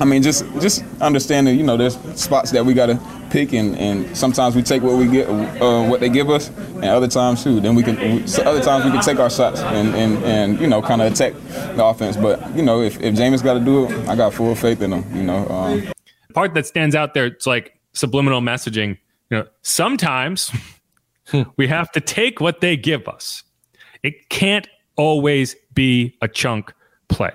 I 0.00 0.04
mean 0.04 0.22
just 0.22 0.44
just 0.60 0.84
understanding 1.00 1.58
you 1.58 1.64
know 1.64 1.76
there's 1.76 1.98
spots 2.20 2.50
that 2.52 2.64
we 2.64 2.74
gotta 2.74 3.00
pick 3.30 3.52
and, 3.54 3.76
and 3.78 4.14
sometimes 4.16 4.54
we 4.54 4.62
take 4.62 4.82
what 4.82 4.98
we 4.98 5.08
get 5.08 5.26
uh, 5.28 5.84
what 5.84 6.00
they 6.00 6.10
give 6.10 6.28
us 6.28 6.48
and 6.48 6.84
other 6.84 7.08
times 7.08 7.42
too 7.42 7.60
then 7.60 7.74
we 7.74 7.82
can 7.82 7.96
other 8.46 8.60
times 8.60 8.84
we 8.84 8.90
can 8.90 9.00
take 9.00 9.18
our 9.18 9.30
shots 9.30 9.60
and 9.60 9.94
and, 9.94 10.22
and 10.24 10.60
you 10.60 10.66
know 10.66 10.82
kind 10.82 11.00
of 11.00 11.12
attack 11.12 11.32
the 11.76 11.84
offense. 11.84 12.16
But 12.16 12.54
you 12.54 12.62
know 12.62 12.82
if, 12.82 13.00
if 13.00 13.14
Jameis 13.14 13.42
got 13.42 13.54
to 13.54 13.60
do 13.60 13.86
it 13.86 14.08
I 14.08 14.16
got 14.16 14.34
full 14.34 14.54
faith 14.54 14.82
in 14.82 14.92
him 14.92 15.16
you 15.16 15.22
know 15.22 15.48
um, 15.48 15.92
part 16.32 16.54
that 16.54 16.66
stands 16.66 16.94
out 16.94 17.14
there, 17.14 17.26
it's 17.26 17.46
like 17.46 17.78
subliminal 17.92 18.40
messaging. 18.40 18.98
You 19.30 19.38
know, 19.38 19.46
sometimes 19.62 20.50
hmm. 21.28 21.42
we 21.56 21.66
have 21.68 21.90
to 21.92 22.00
take 22.00 22.40
what 22.40 22.60
they 22.60 22.76
give 22.76 23.08
us. 23.08 23.42
It 24.02 24.28
can't 24.28 24.68
always 24.96 25.56
be 25.74 26.16
a 26.20 26.28
chunk 26.28 26.72
play. 27.08 27.32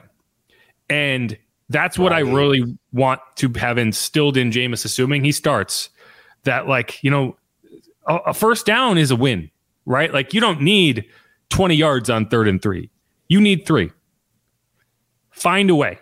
And 0.90 1.38
that's 1.70 2.00
what 2.00 2.14
I 2.14 2.20
really 2.20 2.78
want 2.94 3.20
to 3.38 3.52
have 3.58 3.78
instilled 3.78 4.38
in 4.38 4.52
Jameis, 4.52 4.86
assuming 4.86 5.24
he 5.24 5.32
starts 5.32 5.90
that, 6.44 6.68
like, 6.68 7.04
you 7.04 7.12
know, 7.12 7.36
a, 8.08 8.16
a 8.28 8.34
first 8.34 8.66
down 8.66 8.98
is 8.98 9.12
a 9.12 9.16
win, 9.16 9.52
right? 9.86 10.14
Like, 10.14 10.34
you 10.34 10.40
don't 10.40 10.62
need 10.62 11.06
20 11.50 11.76
yards 11.76 12.10
on 12.10 12.28
third 12.28 12.48
and 12.48 12.62
three. 12.62 12.90
You 13.28 13.42
need 13.42 13.66
three. 13.66 13.92
Find 15.32 15.70
a 15.70 15.76
way 15.76 16.00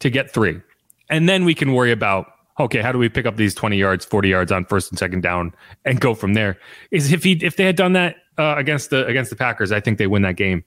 to 0.00 0.10
get 0.10 0.32
three. 0.32 0.60
And 1.08 1.28
then 1.28 1.44
we 1.44 1.54
can 1.54 1.74
worry 1.74 1.92
about 1.92 2.26
okay, 2.58 2.80
how 2.80 2.92
do 2.92 2.98
we 2.98 3.08
pick 3.08 3.26
up 3.26 3.36
these 3.36 3.54
20 3.54 3.76
yards, 3.76 4.04
40 4.04 4.28
yards 4.28 4.52
on 4.52 4.64
first 4.64 4.90
and 4.90 4.98
second 4.98 5.22
down 5.22 5.54
and 5.84 6.00
go 6.00 6.14
from 6.14 6.34
there? 6.34 6.58
Is 6.90 7.12
if 7.12 7.24
he 7.24 7.32
if 7.42 7.56
they 7.56 7.64
had 7.64 7.76
done 7.76 7.92
that 7.94 8.16
uh, 8.38 8.54
against 8.56 8.90
the 8.90 9.06
against 9.06 9.30
the 9.30 9.36
Packers, 9.36 9.72
I 9.72 9.80
think 9.80 9.98
they 9.98 10.06
win 10.06 10.22
that 10.22 10.36
game. 10.36 10.64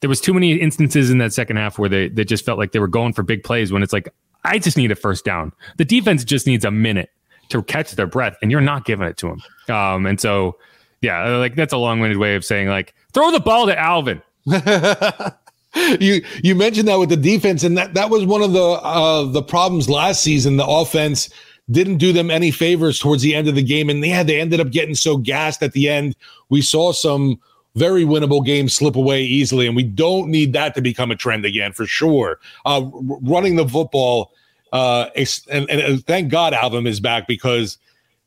There 0.00 0.08
was 0.08 0.20
too 0.20 0.32
many 0.32 0.54
instances 0.54 1.10
in 1.10 1.18
that 1.18 1.32
second 1.32 1.56
half 1.56 1.78
where 1.78 1.88
they 1.88 2.08
they 2.08 2.24
just 2.24 2.44
felt 2.44 2.58
like 2.58 2.72
they 2.72 2.78
were 2.78 2.88
going 2.88 3.12
for 3.12 3.22
big 3.22 3.44
plays 3.44 3.72
when 3.72 3.82
it's 3.82 3.92
like 3.92 4.08
I 4.44 4.58
just 4.58 4.76
need 4.76 4.90
a 4.90 4.96
first 4.96 5.24
down. 5.24 5.52
The 5.76 5.84
defense 5.84 6.24
just 6.24 6.46
needs 6.46 6.64
a 6.64 6.70
minute 6.70 7.10
to 7.50 7.62
catch 7.62 7.92
their 7.92 8.06
breath, 8.06 8.36
and 8.42 8.50
you're 8.50 8.60
not 8.60 8.84
giving 8.84 9.06
it 9.06 9.16
to 9.18 9.26
them. 9.28 9.74
Um, 9.74 10.06
and 10.06 10.20
so, 10.20 10.56
yeah, 11.02 11.36
like 11.36 11.56
that's 11.56 11.72
a 11.72 11.76
long-winded 11.76 12.18
way 12.18 12.34
of 12.34 12.44
saying 12.44 12.68
like 12.68 12.94
throw 13.12 13.30
the 13.30 13.40
ball 13.40 13.66
to 13.66 13.78
Alvin. 13.78 14.22
you 16.00 16.24
you 16.42 16.54
mentioned 16.54 16.88
that 16.88 16.98
with 16.98 17.10
the 17.10 17.16
defense, 17.16 17.62
and 17.62 17.76
that 17.78 17.94
that 17.94 18.10
was 18.10 18.24
one 18.24 18.42
of 18.42 18.52
the 18.52 18.62
uh, 18.62 19.24
the 19.24 19.42
problems 19.42 19.88
last 19.88 20.22
season. 20.22 20.56
The 20.56 20.66
offense 20.66 21.30
didn't 21.70 21.98
do 21.98 22.12
them 22.12 22.30
any 22.30 22.50
favors 22.50 22.98
towards 22.98 23.22
the 23.22 23.34
end 23.34 23.48
of 23.48 23.54
the 23.54 23.62
game, 23.62 23.88
and 23.88 24.04
yeah, 24.04 24.22
they 24.22 24.40
ended 24.40 24.60
up 24.60 24.70
getting 24.70 24.94
so 24.94 25.16
gassed 25.16 25.62
at 25.62 25.72
the 25.72 25.88
end. 25.88 26.16
We 26.48 26.62
saw 26.62 26.92
some 26.92 27.40
very 27.76 28.04
winnable 28.04 28.44
games 28.44 28.74
slip 28.74 28.96
away 28.96 29.22
easily, 29.22 29.66
and 29.66 29.76
we 29.76 29.84
don't 29.84 30.28
need 30.28 30.52
that 30.54 30.74
to 30.74 30.82
become 30.82 31.12
a 31.12 31.16
trend 31.16 31.44
again 31.44 31.72
for 31.72 31.86
sure. 31.86 32.40
Uh, 32.66 32.90
running 33.22 33.54
the 33.54 33.68
football, 33.68 34.32
uh, 34.72 35.06
and, 35.50 35.70
and 35.70 36.04
thank 36.04 36.30
God 36.30 36.52
Alvin 36.52 36.86
is 36.86 36.98
back 36.98 37.28
because 37.28 37.78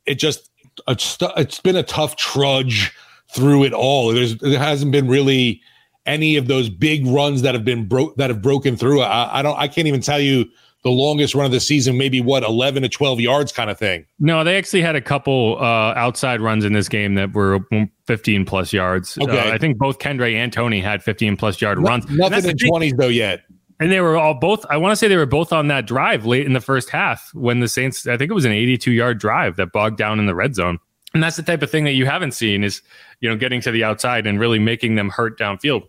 it 0.05 0.15
just 0.15 0.49
it's, 0.87 1.59
been 1.59 1.75
a 1.75 1.83
tough 1.83 2.15
trudge 2.15 2.95
through 3.33 3.63
it 3.63 3.73
all. 3.73 4.13
There's 4.13 4.37
there 4.37 4.59
hasn't 4.59 4.91
been 4.91 5.07
really 5.07 5.61
any 6.05 6.35
of 6.35 6.47
those 6.47 6.69
big 6.69 7.05
runs 7.05 7.41
that 7.41 7.53
have 7.53 7.65
been 7.65 7.87
broke 7.87 8.15
that 8.17 8.29
have 8.29 8.41
broken 8.41 8.75
through. 8.75 9.01
I, 9.01 9.39
I, 9.39 9.41
don't 9.41 9.57
I 9.57 9.67
can't 9.67 9.87
even 9.87 10.01
tell 10.01 10.19
you 10.19 10.45
the 10.83 10.91
longest 10.91 11.33
run 11.33 11.45
of 11.45 11.51
the 11.51 11.61
season, 11.61 11.97
maybe 11.97 12.19
what, 12.19 12.43
11 12.43 12.83
to 12.83 12.89
12 12.89 13.21
yards 13.21 13.51
kind 13.51 13.69
of 13.69 13.79
thing. 13.79 14.05
No, 14.19 14.43
they 14.43 14.57
actually 14.57 14.81
had 14.81 14.95
a 14.95 15.01
couple 15.01 15.57
uh, 15.59 15.93
outside 15.95 16.41
runs 16.41 16.65
in 16.65 16.73
this 16.73 16.89
game 16.89 17.15
that 17.15 17.33
were 17.33 17.59
15 18.05 18.45
plus 18.45 18.73
yards. 18.73 19.17
Okay. 19.17 19.49
Uh, 19.49 19.53
I 19.53 19.57
think 19.57 19.77
both 19.77 19.99
Kendre 19.99 20.33
and 20.33 20.51
Tony 20.51 20.81
had 20.81 21.01
15 21.01 21.37
plus 21.37 21.61
yard 21.61 21.79
No- 21.79 21.87
runs. 21.87 22.09
Nothing 22.09 22.49
in 22.49 22.57
20s 22.57 22.97
though 22.97 23.07
yet. 23.07 23.43
And 23.79 23.91
they 23.91 24.01
were 24.01 24.17
all 24.17 24.33
both, 24.33 24.65
I 24.69 24.77
want 24.77 24.91
to 24.91 24.95
say 24.95 25.07
they 25.07 25.17
were 25.17 25.25
both 25.25 25.51
on 25.51 25.67
that 25.67 25.87
drive 25.87 26.25
late 26.25 26.45
in 26.45 26.53
the 26.53 26.61
first 26.61 26.89
half 26.89 27.33
when 27.33 27.59
the 27.59 27.67
Saints, 27.67 28.05
I 28.05 28.17
think 28.17 28.29
it 28.29 28.33
was 28.33 28.45
an 28.45 28.51
82 28.51 28.91
yard 28.91 29.19
drive 29.19 29.55
that 29.55 29.71
bogged 29.71 29.97
down 29.97 30.19
in 30.19 30.25
the 30.25 30.35
red 30.35 30.53
zone. 30.53 30.79
And 31.13 31.21
that's 31.21 31.35
the 31.37 31.43
type 31.43 31.61
of 31.61 31.69
thing 31.69 31.83
that 31.83 31.91
you 31.91 32.05
haven't 32.05 32.31
seen 32.31 32.63
is, 32.63 32.81
you 33.19 33.29
know, 33.29 33.35
getting 33.35 33.61
to 33.61 33.71
the 33.71 33.83
outside 33.83 34.25
and 34.25 34.39
really 34.39 34.59
making 34.59 34.95
them 34.95 35.09
hurt 35.09 35.39
downfield. 35.39 35.83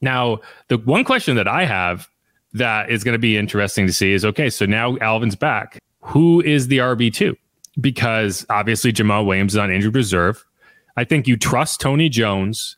Now, 0.00 0.38
the 0.68 0.78
one 0.78 1.04
question 1.04 1.36
that 1.36 1.48
I 1.48 1.64
have 1.64 2.08
that 2.54 2.90
is 2.90 3.04
going 3.04 3.14
to 3.14 3.18
be 3.18 3.36
interesting 3.36 3.86
to 3.86 3.92
see 3.92 4.12
is 4.12 4.24
okay, 4.24 4.50
so 4.50 4.64
now 4.66 4.96
Alvin's 4.98 5.36
back. 5.36 5.78
Who 6.02 6.40
is 6.40 6.68
the 6.68 6.78
RB2? 6.78 7.36
Because 7.80 8.46
obviously 8.48 8.92
Jamaal 8.92 9.26
Williams 9.26 9.54
is 9.54 9.58
on 9.58 9.70
injured 9.70 9.94
reserve. 9.94 10.44
I 10.96 11.04
think 11.04 11.28
you 11.28 11.36
trust 11.36 11.80
Tony 11.80 12.08
Jones. 12.08 12.76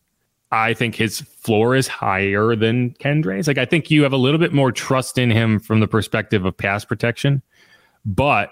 I 0.52 0.74
think 0.74 0.96
his 0.96 1.20
floor 1.20 1.76
is 1.76 1.86
higher 1.86 2.56
than 2.56 2.90
Kendre's. 2.94 3.46
Like 3.46 3.58
I 3.58 3.64
think 3.64 3.90
you 3.90 4.02
have 4.02 4.12
a 4.12 4.18
little 4.18 4.40
bit 4.40 4.52
more 4.52 4.72
trust 4.72 5.16
in 5.16 5.30
him 5.30 5.60
from 5.60 5.80
the 5.80 5.86
perspective 5.86 6.44
of 6.44 6.56
pass 6.56 6.84
protection. 6.84 7.42
But 8.04 8.50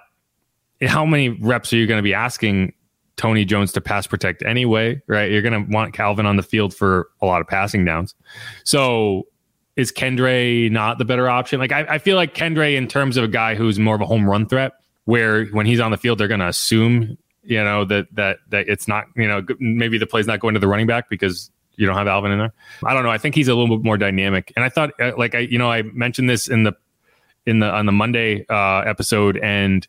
how 0.86 1.04
many 1.04 1.30
reps 1.30 1.72
are 1.72 1.76
you 1.76 1.86
going 1.86 1.98
to 1.98 2.02
be 2.02 2.14
asking 2.14 2.72
Tony 3.18 3.44
Jones 3.44 3.72
to 3.72 3.82
pass 3.82 4.06
protect 4.06 4.42
anyway? 4.42 5.02
Right? 5.06 5.30
You're 5.30 5.42
going 5.42 5.66
to 5.66 5.70
want 5.70 5.98
Alvin 6.00 6.24
on 6.24 6.36
the 6.36 6.42
field 6.42 6.74
for 6.74 7.10
a 7.20 7.26
lot 7.26 7.42
of 7.42 7.46
passing 7.46 7.84
downs. 7.84 8.14
So 8.64 9.26
is 9.76 9.92
Kendre 9.92 10.70
not 10.70 10.96
the 10.96 11.04
better 11.04 11.28
option? 11.28 11.60
Like 11.60 11.72
I, 11.72 11.80
I 11.88 11.98
feel 11.98 12.16
like 12.16 12.34
Kendre, 12.34 12.74
in 12.74 12.88
terms 12.88 13.16
of 13.18 13.24
a 13.24 13.28
guy 13.28 13.54
who's 13.54 13.78
more 13.78 13.94
of 13.94 14.00
a 14.00 14.06
home 14.06 14.28
run 14.28 14.46
threat, 14.46 14.72
where 15.04 15.44
when 15.46 15.66
he's 15.66 15.80
on 15.80 15.90
the 15.90 15.96
field, 15.96 16.18
they're 16.18 16.28
going 16.28 16.40
to 16.40 16.48
assume 16.48 17.18
you 17.48 17.64
know 17.64 17.84
that 17.86 18.06
that 18.14 18.38
that 18.50 18.68
it's 18.68 18.86
not 18.86 19.06
you 19.16 19.26
know 19.26 19.42
maybe 19.58 19.96
the 19.96 20.06
play's 20.06 20.26
not 20.26 20.38
going 20.38 20.54
to 20.54 20.60
the 20.60 20.68
running 20.68 20.86
back 20.86 21.08
because 21.08 21.50
you 21.76 21.86
don't 21.86 21.96
have 21.96 22.06
Alvin 22.06 22.30
in 22.30 22.38
there. 22.38 22.52
I 22.84 22.92
don't 22.92 23.04
know. 23.04 23.10
I 23.10 23.18
think 23.18 23.34
he's 23.34 23.48
a 23.48 23.54
little 23.54 23.78
bit 23.78 23.84
more 23.84 23.96
dynamic, 23.96 24.52
and 24.54 24.64
I 24.64 24.68
thought 24.68 24.90
uh, 25.00 25.12
like 25.16 25.34
I 25.34 25.40
you 25.40 25.58
know 25.58 25.70
I 25.70 25.82
mentioned 25.82 26.28
this 26.28 26.48
in 26.48 26.64
the 26.64 26.74
in 27.46 27.60
the 27.60 27.70
on 27.70 27.86
the 27.86 27.92
Monday 27.92 28.44
uh, 28.50 28.80
episode, 28.80 29.38
and 29.38 29.86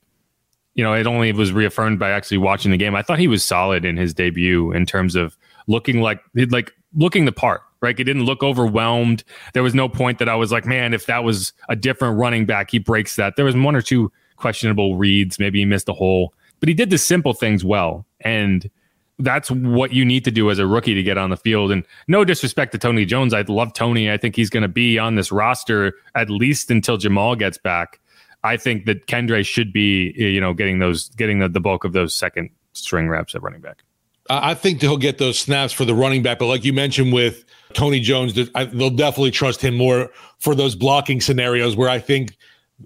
you 0.79 0.85
know 0.85 0.93
it 0.93 1.05
only 1.05 1.33
was 1.33 1.51
reaffirmed 1.51 1.99
by 1.99 2.09
actually 2.09 2.37
watching 2.37 2.71
the 2.71 2.77
game. 2.77 2.95
I 2.95 3.01
thought 3.01 3.19
he 3.19 3.27
was 3.27 3.43
solid 3.43 3.83
in 3.83 3.97
his 3.97 4.13
debut 4.13 4.71
in 4.71 4.85
terms 4.85 5.13
of 5.13 5.37
looking 5.67 5.99
like 5.99 6.21
like 6.51 6.71
looking 6.95 7.25
the 7.25 7.33
part. 7.33 7.63
Right, 7.81 7.97
he 7.97 8.03
didn't 8.05 8.23
look 8.23 8.41
overwhelmed. 8.41 9.25
There 9.53 9.63
was 9.63 9.75
no 9.75 9.89
point 9.89 10.19
that 10.19 10.29
I 10.29 10.35
was 10.35 10.53
like, 10.53 10.65
man, 10.65 10.93
if 10.93 11.05
that 11.07 11.25
was 11.25 11.51
a 11.67 11.75
different 11.75 12.17
running 12.17 12.45
back, 12.45 12.71
he 12.71 12.79
breaks 12.79 13.17
that. 13.17 13.35
There 13.35 13.43
was 13.43 13.57
one 13.57 13.75
or 13.75 13.81
two 13.81 14.09
questionable 14.37 14.95
reads. 14.95 15.37
Maybe 15.37 15.59
he 15.59 15.65
missed 15.65 15.89
a 15.89 15.93
hole, 15.93 16.33
but 16.61 16.69
he 16.69 16.75
did 16.75 16.91
the 16.91 16.97
simple 16.97 17.33
things 17.33 17.65
well, 17.65 18.05
and 18.21 18.69
that's 19.17 19.51
what 19.51 19.91
you 19.91 20.05
need 20.05 20.23
to 20.25 20.31
do 20.31 20.49
as 20.49 20.59
a 20.59 20.67
rookie 20.67 20.93
to 20.93 21.03
get 21.03 21.17
on 21.17 21.29
the 21.29 21.37
field. 21.37 21.71
And 21.71 21.85
no 22.07 22.23
disrespect 22.23 22.71
to 22.71 22.77
Tony 22.77 23.03
Jones, 23.03 23.33
I 23.33 23.41
love 23.41 23.73
Tony. 23.73 24.09
I 24.09 24.15
think 24.15 24.37
he's 24.37 24.49
going 24.49 24.63
to 24.63 24.69
be 24.69 24.97
on 24.97 25.15
this 25.15 25.29
roster 25.29 25.93
at 26.15 26.29
least 26.29 26.71
until 26.71 26.97
Jamaal 26.97 27.37
gets 27.37 27.57
back. 27.57 27.99
I 28.43 28.57
think 28.57 28.85
that 28.85 29.07
Kendre 29.07 29.45
should 29.45 29.73
be, 29.73 30.13
you 30.15 30.39
know, 30.39 30.53
getting 30.53 30.79
those, 30.79 31.09
getting 31.09 31.39
the, 31.39 31.49
the 31.49 31.59
bulk 31.59 31.83
of 31.83 31.93
those 31.93 32.13
second 32.13 32.49
string 32.73 33.09
reps 33.09 33.35
at 33.35 33.41
running 33.41 33.61
back. 33.61 33.83
I 34.29 34.53
think 34.53 34.81
he'll 34.81 34.97
get 34.97 35.17
those 35.17 35.39
snaps 35.39 35.73
for 35.73 35.85
the 35.85 35.95
running 35.95 36.21
back, 36.21 36.37
but 36.37 36.45
like 36.45 36.63
you 36.63 36.71
mentioned 36.71 37.11
with 37.11 37.45
Tony 37.73 37.99
Jones, 37.99 38.33
they'll 38.33 38.91
definitely 38.91 39.31
trust 39.31 39.59
him 39.59 39.75
more 39.75 40.11
for 40.37 40.53
those 40.53 40.75
blocking 40.75 41.19
scenarios 41.19 41.75
where 41.75 41.89
I 41.89 41.97
think 41.99 42.37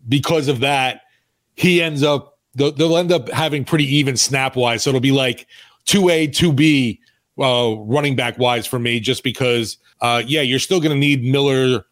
because 0.07 0.47
of 0.47 0.61
that, 0.61 1.01
he 1.55 1.81
ends 1.81 2.01
up, 2.01 2.39
they'll, 2.55 2.71
they'll 2.71 2.95
end 2.95 3.11
up 3.11 3.29
having 3.29 3.65
pretty 3.65 3.85
even 3.95 4.15
snap 4.15 4.55
wise. 4.55 4.83
So 4.83 4.89
it'll 4.89 5.01
be 5.01 5.11
like 5.11 5.47
2A, 5.85 6.29
2B 6.29 6.99
uh, 7.39 7.77
running 7.81 8.15
back 8.15 8.37
wise 8.39 8.65
for 8.65 8.79
me, 8.79 9.01
just 9.01 9.21
because, 9.21 9.77
uh, 9.99 10.23
yeah, 10.25 10.41
you're 10.41 10.59
still 10.59 10.79
going 10.79 10.93
to 10.93 10.99
need 10.99 11.25
Miller, 11.25 11.85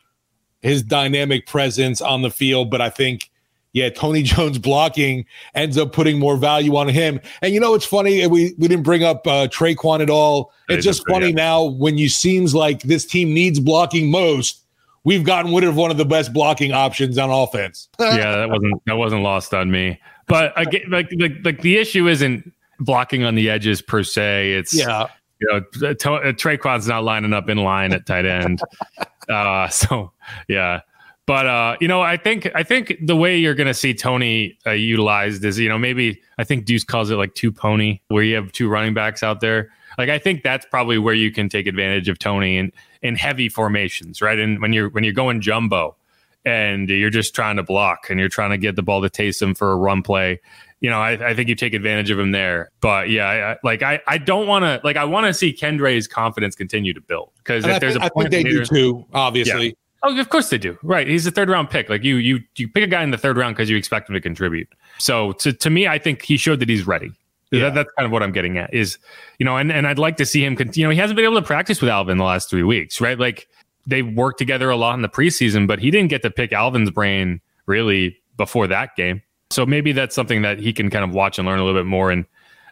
his 0.61 0.81
dynamic 0.81 1.45
presence 1.45 1.99
on 1.99 2.21
the 2.21 2.31
field, 2.31 2.71
but 2.71 2.79
I 2.79 2.89
think 2.89 3.30
yeah, 3.73 3.89
Tony 3.89 4.23
Jones 4.23 4.57
blocking 4.57 5.25
ends 5.55 5.77
up 5.77 5.93
putting 5.93 6.19
more 6.19 6.37
value 6.37 6.75
on 6.75 6.87
him. 6.87 7.19
And 7.41 7.53
you 7.53 7.59
know, 7.59 7.73
it's 7.73 7.85
funny. 7.85 8.25
We 8.27 8.53
we 8.57 8.67
didn't 8.67 8.83
bring 8.83 9.03
up 9.03 9.25
uh, 9.27 9.47
Traquan 9.47 10.01
at 10.01 10.09
all. 10.09 10.53
It's 10.69 10.85
just 10.85 11.07
funny 11.07 11.27
yeah. 11.27 11.35
now 11.35 11.63
when 11.63 11.97
you 11.97 12.09
seems 12.09 12.55
like 12.55 12.83
this 12.83 13.05
team 13.05 13.33
needs 13.33 13.59
blocking 13.59 14.09
most. 14.09 14.59
We've 15.03 15.23
gotten 15.23 15.53
rid 15.53 15.63
of 15.63 15.75
one 15.75 15.89
of 15.89 15.97
the 15.97 16.05
best 16.05 16.31
blocking 16.31 16.73
options 16.73 17.17
on 17.17 17.31
offense. 17.31 17.89
yeah, 17.99 18.35
that 18.35 18.49
wasn't, 18.49 18.85
that 18.85 18.97
wasn't 18.97 19.23
lost 19.23 19.51
on 19.51 19.71
me. 19.71 19.99
But 20.27 20.53
again, 20.55 20.83
like, 20.89 21.09
like, 21.17 21.33
like 21.43 21.61
the 21.61 21.77
issue 21.77 22.07
isn't 22.07 22.53
blocking 22.79 23.23
on 23.23 23.33
the 23.33 23.49
edges 23.49 23.81
per 23.81 24.03
se. 24.03 24.53
It's, 24.53 24.75
yeah, 24.75 25.07
you 25.39 25.47
know, 25.51 25.61
Traquan's 25.71 26.87
not 26.87 27.03
lining 27.03 27.33
up 27.33 27.49
in 27.49 27.57
line 27.57 27.93
at 27.93 28.05
tight 28.05 28.25
end. 28.25 28.61
uh, 29.29 29.67
so 29.69 30.11
yeah, 30.47 30.81
but 31.25 31.45
uh, 31.45 31.77
you 31.79 31.87
know, 31.87 32.01
I 32.01 32.17
think 32.17 32.49
I 32.55 32.63
think 32.63 32.97
the 33.01 33.15
way 33.15 33.37
you're 33.37 33.53
going 33.55 33.67
to 33.67 33.73
see 33.73 33.93
Tony 33.93 34.57
uh, 34.65 34.71
utilized 34.71 35.45
is, 35.45 35.59
you 35.59 35.69
know, 35.69 35.77
maybe 35.77 36.21
I 36.37 36.43
think 36.43 36.65
Deuce 36.65 36.83
calls 36.83 37.09
it 37.11 37.15
like 37.15 37.35
two 37.35 37.51
pony, 37.51 37.99
where 38.07 38.23
you 38.23 38.35
have 38.35 38.51
two 38.51 38.67
running 38.67 38.93
backs 38.93 39.23
out 39.23 39.39
there. 39.39 39.71
Like 39.97 40.09
I 40.09 40.17
think 40.17 40.43
that's 40.43 40.65
probably 40.65 40.97
where 40.97 41.13
you 41.13 41.31
can 41.31 41.49
take 41.49 41.67
advantage 41.67 42.09
of 42.09 42.17
Tony 42.19 42.57
in 42.57 42.71
in 43.01 43.15
heavy 43.15 43.49
formations, 43.49 44.21
right? 44.21 44.39
And 44.39 44.61
when 44.61 44.73
you're 44.73 44.89
when 44.89 45.03
you're 45.03 45.13
going 45.13 45.41
jumbo 45.41 45.95
and 46.43 46.89
you're 46.89 47.11
just 47.11 47.35
trying 47.35 47.57
to 47.57 47.63
block 47.63 48.09
and 48.09 48.19
you're 48.19 48.29
trying 48.29 48.49
to 48.49 48.57
get 48.57 48.75
the 48.75 48.81
ball 48.81 49.01
to 49.01 49.09
Taysom 49.09 49.55
for 49.55 49.71
a 49.71 49.75
run 49.75 50.01
play, 50.01 50.39
you 50.79 50.89
know, 50.89 50.99
I, 50.99 51.29
I 51.29 51.35
think 51.35 51.47
you 51.49 51.55
take 51.55 51.75
advantage 51.75 52.09
of 52.09 52.17
him 52.17 52.31
there. 52.31 52.71
But 52.81 53.09
yeah, 53.09 53.27
I, 53.27 53.51
I, 53.51 53.57
like 53.63 53.83
I, 53.83 54.01
I 54.07 54.17
don't 54.17 54.47
want 54.47 54.63
to 54.63 54.81
like 54.83 54.97
I 54.97 55.05
want 55.05 55.27
to 55.27 55.33
see 55.33 55.53
Kendre's 55.53 56.07
confidence 56.07 56.55
continue 56.55 56.93
to 56.93 57.01
build 57.01 57.31
because 57.37 57.63
if 57.63 57.75
I, 57.75 57.79
there's 57.79 57.93
think, 57.93 58.03
a 58.03 58.05
I 58.07 58.09
point 58.09 58.31
think 58.31 58.47
they 58.47 58.51
do 58.51 58.65
too. 58.65 59.05
Obviously, 59.13 59.75
Oh, 60.03 60.17
of 60.19 60.29
course 60.29 60.49
they 60.49 60.57
do. 60.57 60.77
Right. 60.81 61.07
He's 61.07 61.27
a 61.27 61.31
third 61.31 61.49
round 61.49 61.69
pick. 61.69 61.89
Like 61.89 62.03
you, 62.03 62.15
you, 62.15 62.39
you 62.55 62.67
pick 62.67 62.83
a 62.83 62.87
guy 62.87 63.03
in 63.03 63.11
the 63.11 63.17
third 63.17 63.37
round 63.37 63.55
because 63.55 63.69
you 63.69 63.77
expect 63.77 64.09
him 64.09 64.13
to 64.13 64.21
contribute. 64.21 64.67
So 64.97 65.33
to, 65.33 65.53
to 65.53 65.69
me, 65.69 65.87
I 65.87 65.99
think 65.99 66.23
he 66.23 66.37
showed 66.37 66.59
that 66.59 66.69
he's 66.69 66.87
ready. 66.87 67.11
Yeah. 67.51 67.65
That, 67.65 67.73
that's 67.75 67.91
kind 67.97 68.05
of 68.05 68.11
what 68.11 68.23
I'm 68.23 68.31
getting 68.31 68.57
at 68.57 68.73
is, 68.73 68.97
you 69.37 69.45
know, 69.45 69.57
and, 69.57 69.71
and 69.71 69.85
I'd 69.85 69.99
like 69.99 70.17
to 70.17 70.25
see 70.25 70.43
him, 70.43 70.55
con- 70.55 70.71
you 70.73 70.85
know, 70.85 70.89
he 70.89 70.97
hasn't 70.97 71.17
been 71.17 71.25
able 71.25 71.39
to 71.39 71.45
practice 71.45 71.81
with 71.81 71.89
Alvin 71.89 72.17
the 72.17 72.23
last 72.23 72.49
three 72.49 72.63
weeks, 72.63 73.01
right? 73.01 73.19
Like 73.19 73.47
they 73.85 74.01
worked 74.01 74.39
together 74.39 74.69
a 74.69 74.75
lot 74.75 74.95
in 74.95 75.01
the 75.01 75.09
preseason, 75.09 75.67
but 75.67 75.79
he 75.79 75.91
didn't 75.91 76.09
get 76.09 76.21
to 76.21 76.31
pick 76.31 76.53
Alvin's 76.53 76.91
brain 76.91 77.41
really 77.65 78.17
before 78.37 78.67
that 78.67 78.95
game. 78.95 79.21
So 79.49 79.65
maybe 79.65 79.91
that's 79.91 80.15
something 80.15 80.43
that 80.43 80.59
he 80.59 80.71
can 80.71 80.89
kind 80.89 81.03
of 81.03 81.11
watch 81.11 81.37
and 81.37 81.45
learn 81.45 81.59
a 81.59 81.63
little 81.65 81.79
bit 81.79 81.85
more. 81.85 82.09
And 82.09 82.25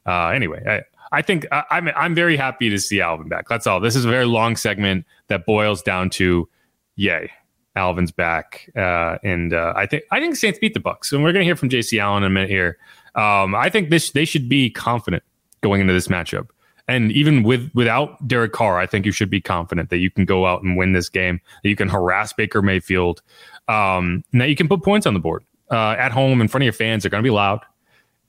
uh, 0.05 0.29
anyway, 0.29 0.63
I, 0.65 1.17
I 1.17 1.21
think 1.21 1.45
I, 1.51 1.63
I'm 1.71 1.89
I'm 1.89 2.15
very 2.15 2.37
happy 2.37 2.69
to 2.69 2.79
see 2.79 3.01
Alvin 3.01 3.27
back. 3.27 3.49
That's 3.49 3.67
all. 3.67 3.79
This 3.81 3.95
is 3.95 4.05
a 4.05 4.09
very 4.09 4.25
long 4.25 4.55
segment 4.55 5.05
that 5.27 5.45
boils 5.45 5.81
down 5.81 6.09
to, 6.11 6.47
yay, 6.99 7.31
Alvin's 7.75 8.11
back, 8.11 8.69
uh, 8.75 9.17
and 9.23 9.53
uh, 9.53 9.73
I 9.75 9.85
think 9.85 10.03
I 10.11 10.19
think 10.19 10.35
Saints 10.35 10.59
beat 10.59 10.73
the 10.73 10.79
Bucs, 10.79 11.11
and 11.11 11.23
we're 11.23 11.31
gonna 11.31 11.45
hear 11.45 11.55
from 11.55 11.69
J.C. 11.69 11.99
Allen 11.99 12.23
in 12.23 12.27
a 12.27 12.29
minute 12.29 12.49
here. 12.49 12.77
Um, 13.15 13.55
I 13.55 13.69
think 13.69 13.89
this 13.89 14.11
they 14.11 14.25
should 14.25 14.49
be 14.49 14.69
confident 14.69 15.23
going 15.61 15.81
into 15.81 15.93
this 15.93 16.07
matchup. 16.07 16.49
And 16.87 17.11
even 17.11 17.43
with 17.43 17.71
without 17.73 18.27
Derek 18.27 18.51
Carr, 18.51 18.79
I 18.79 18.85
think 18.85 19.05
you 19.05 19.11
should 19.11 19.29
be 19.29 19.39
confident 19.39 19.91
that 19.91 19.97
you 19.97 20.11
can 20.11 20.25
go 20.25 20.45
out 20.45 20.63
and 20.63 20.75
win 20.75 20.91
this 20.91 21.07
game. 21.07 21.39
That 21.63 21.69
you 21.69 21.75
can 21.75 21.87
harass 21.87 22.33
Baker 22.33 22.61
Mayfield, 22.61 23.21
um, 23.67 24.23
and 24.31 24.41
that 24.41 24.49
you 24.49 24.55
can 24.55 24.67
put 24.67 24.83
points 24.83 25.05
on 25.05 25.13
the 25.13 25.19
board 25.19 25.43
uh, 25.71 25.95
at 25.97 26.11
home 26.11 26.41
in 26.41 26.47
front 26.47 26.63
of 26.63 26.65
your 26.65 26.73
fans. 26.73 27.03
They're 27.03 27.11
going 27.11 27.23
to 27.23 27.27
be 27.27 27.33
loud, 27.33 27.61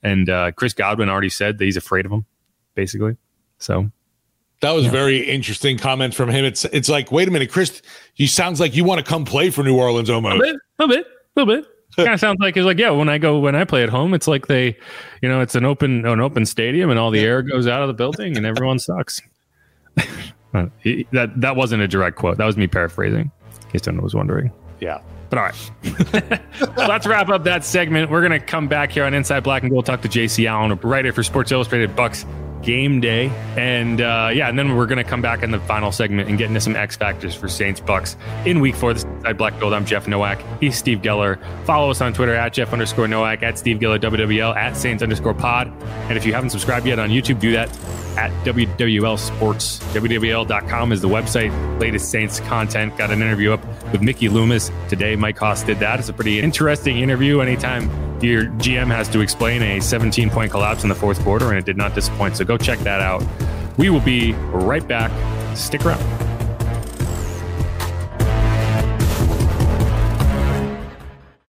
and 0.02 0.28
uh, 0.28 0.52
Chris 0.52 0.74
Godwin 0.74 1.08
already 1.08 1.30
said 1.30 1.58
that 1.58 1.64
he's 1.64 1.76
afraid 1.76 2.04
of 2.04 2.10
them, 2.10 2.26
basically. 2.74 3.16
So 3.58 3.90
that 4.60 4.72
was 4.72 4.86
very 4.86 5.18
interesting 5.18 5.78
comment 5.78 6.14
from 6.14 6.28
him. 6.28 6.44
It's 6.44 6.64
it's 6.66 6.88
like, 6.88 7.10
wait 7.10 7.28
a 7.28 7.30
minute, 7.30 7.50
Chris, 7.50 7.82
you 8.16 8.26
sounds 8.26 8.60
like 8.60 8.76
you 8.76 8.84
want 8.84 9.04
to 9.04 9.04
come 9.04 9.24
play 9.24 9.50
for 9.50 9.64
New 9.64 9.76
Orleans 9.76 10.10
a 10.10 10.14
almost. 10.14 10.38
little 10.38 10.54
bit, 10.54 10.60
a 10.78 10.86
little 10.86 10.96
bit, 10.96 11.06
a 11.06 11.40
little 11.40 11.62
bit. 11.62 11.70
kind 11.96 12.14
of 12.14 12.20
sounds 12.20 12.38
like 12.40 12.56
it's 12.56 12.64
like 12.64 12.78
yeah. 12.78 12.90
When 12.90 13.08
I 13.08 13.18
go 13.18 13.38
when 13.38 13.56
I 13.56 13.64
play 13.64 13.82
at 13.82 13.88
home, 13.88 14.14
it's 14.14 14.28
like 14.28 14.46
they, 14.46 14.76
you 15.22 15.28
know, 15.28 15.40
it's 15.40 15.54
an 15.54 15.64
open 15.64 16.06
an 16.06 16.20
open 16.20 16.46
stadium 16.46 16.90
and 16.90 16.98
all 16.98 17.10
the 17.10 17.20
air 17.20 17.42
goes 17.42 17.66
out 17.66 17.82
of 17.82 17.88
the 17.88 17.94
building 17.94 18.36
and 18.36 18.46
everyone 18.46 18.78
sucks. 18.78 19.20
That 20.52 21.32
that 21.36 21.54
wasn't 21.54 21.82
a 21.82 21.86
direct 21.86 22.16
quote. 22.16 22.36
That 22.36 22.44
was 22.44 22.56
me 22.56 22.66
paraphrasing. 22.66 23.30
In 23.62 23.70
case 23.70 23.86
anyone 23.86 24.02
was 24.02 24.16
wondering. 24.16 24.50
Yeah. 24.80 25.00
But 25.28 25.38
all 25.38 25.44
right, 25.44 26.40
let's 26.76 27.06
wrap 27.06 27.28
up 27.28 27.44
that 27.44 27.64
segment. 27.64 28.10
We're 28.10 28.22
gonna 28.22 28.40
come 28.40 28.66
back 28.66 28.90
here 28.90 29.04
on 29.04 29.14
Inside 29.14 29.44
Black 29.44 29.62
and 29.62 29.70
Gold, 29.70 29.86
talk 29.86 30.02
to 30.02 30.08
JC 30.08 30.46
Allen, 30.46 30.72
a 30.72 30.74
writer 30.74 31.12
for 31.12 31.22
Sports 31.22 31.52
Illustrated, 31.52 31.94
Bucs, 31.94 32.24
game 32.62 33.00
day. 33.00 33.28
And 33.56 34.00
uh, 34.00 34.30
yeah, 34.32 34.48
and 34.48 34.58
then 34.58 34.76
we're 34.76 34.86
going 34.86 34.98
to 34.98 35.04
come 35.04 35.22
back 35.22 35.42
in 35.42 35.50
the 35.50 35.60
final 35.60 35.92
segment 35.92 36.28
and 36.28 36.38
get 36.38 36.48
into 36.48 36.60
some 36.60 36.76
X 36.76 36.96
factors 36.96 37.34
for 37.34 37.48
Saints 37.48 37.80
Bucs 37.80 38.16
in 38.46 38.60
week 38.60 38.74
four. 38.74 38.92
This 38.92 39.04
is 39.04 39.36
Black 39.36 39.58
Gold. 39.60 39.72
I'm 39.72 39.84
Jeff 39.84 40.06
Nowak. 40.06 40.42
He's 40.60 40.76
Steve 40.76 41.00
Geller. 41.02 41.38
Follow 41.64 41.90
us 41.90 42.00
on 42.00 42.12
Twitter 42.12 42.34
at 42.34 42.52
Jeff 42.52 42.72
underscore 42.72 43.08
Nowak, 43.08 43.42
at 43.42 43.58
Steve 43.58 43.78
Geller 43.78 43.98
WWL, 43.98 44.54
at 44.56 44.76
Saints 44.76 45.02
underscore 45.02 45.34
pod. 45.34 45.68
And 46.08 46.16
if 46.16 46.26
you 46.26 46.32
haven't 46.32 46.50
subscribed 46.50 46.86
yet 46.86 46.98
on 46.98 47.10
YouTube, 47.10 47.40
do 47.40 47.52
that 47.52 47.68
at 48.16 48.30
WWL 48.44 49.18
Sports. 49.18 49.78
WWL.com 49.94 50.92
is 50.92 51.00
the 51.00 51.08
website. 51.08 51.80
Latest 51.80 52.10
Saints 52.10 52.40
content. 52.40 52.96
Got 52.96 53.10
an 53.10 53.22
interview 53.22 53.52
up 53.52 53.64
with 53.92 54.02
Mickey 54.02 54.28
Loomis 54.28 54.70
today. 54.88 55.16
Mike 55.16 55.38
Hoss 55.38 55.62
did 55.62 55.78
that. 55.80 56.00
It's 56.00 56.08
a 56.08 56.12
pretty 56.12 56.40
interesting 56.40 56.98
interview. 56.98 57.40
Anytime 57.40 58.09
your 58.22 58.44
GM 58.44 58.86
has 58.88 59.08
to 59.10 59.20
explain 59.20 59.62
a 59.62 59.80
17 59.80 60.30
point 60.30 60.50
collapse 60.50 60.82
in 60.82 60.88
the 60.88 60.94
fourth 60.94 61.20
quarter, 61.20 61.48
and 61.50 61.58
it 61.58 61.64
did 61.64 61.76
not 61.76 61.94
disappoint. 61.94 62.36
So 62.36 62.44
go 62.44 62.56
check 62.56 62.78
that 62.80 63.00
out. 63.00 63.24
We 63.76 63.90
will 63.90 64.00
be 64.00 64.32
right 64.52 64.86
back. 64.86 65.10
Stick 65.56 65.84
around. 65.84 66.29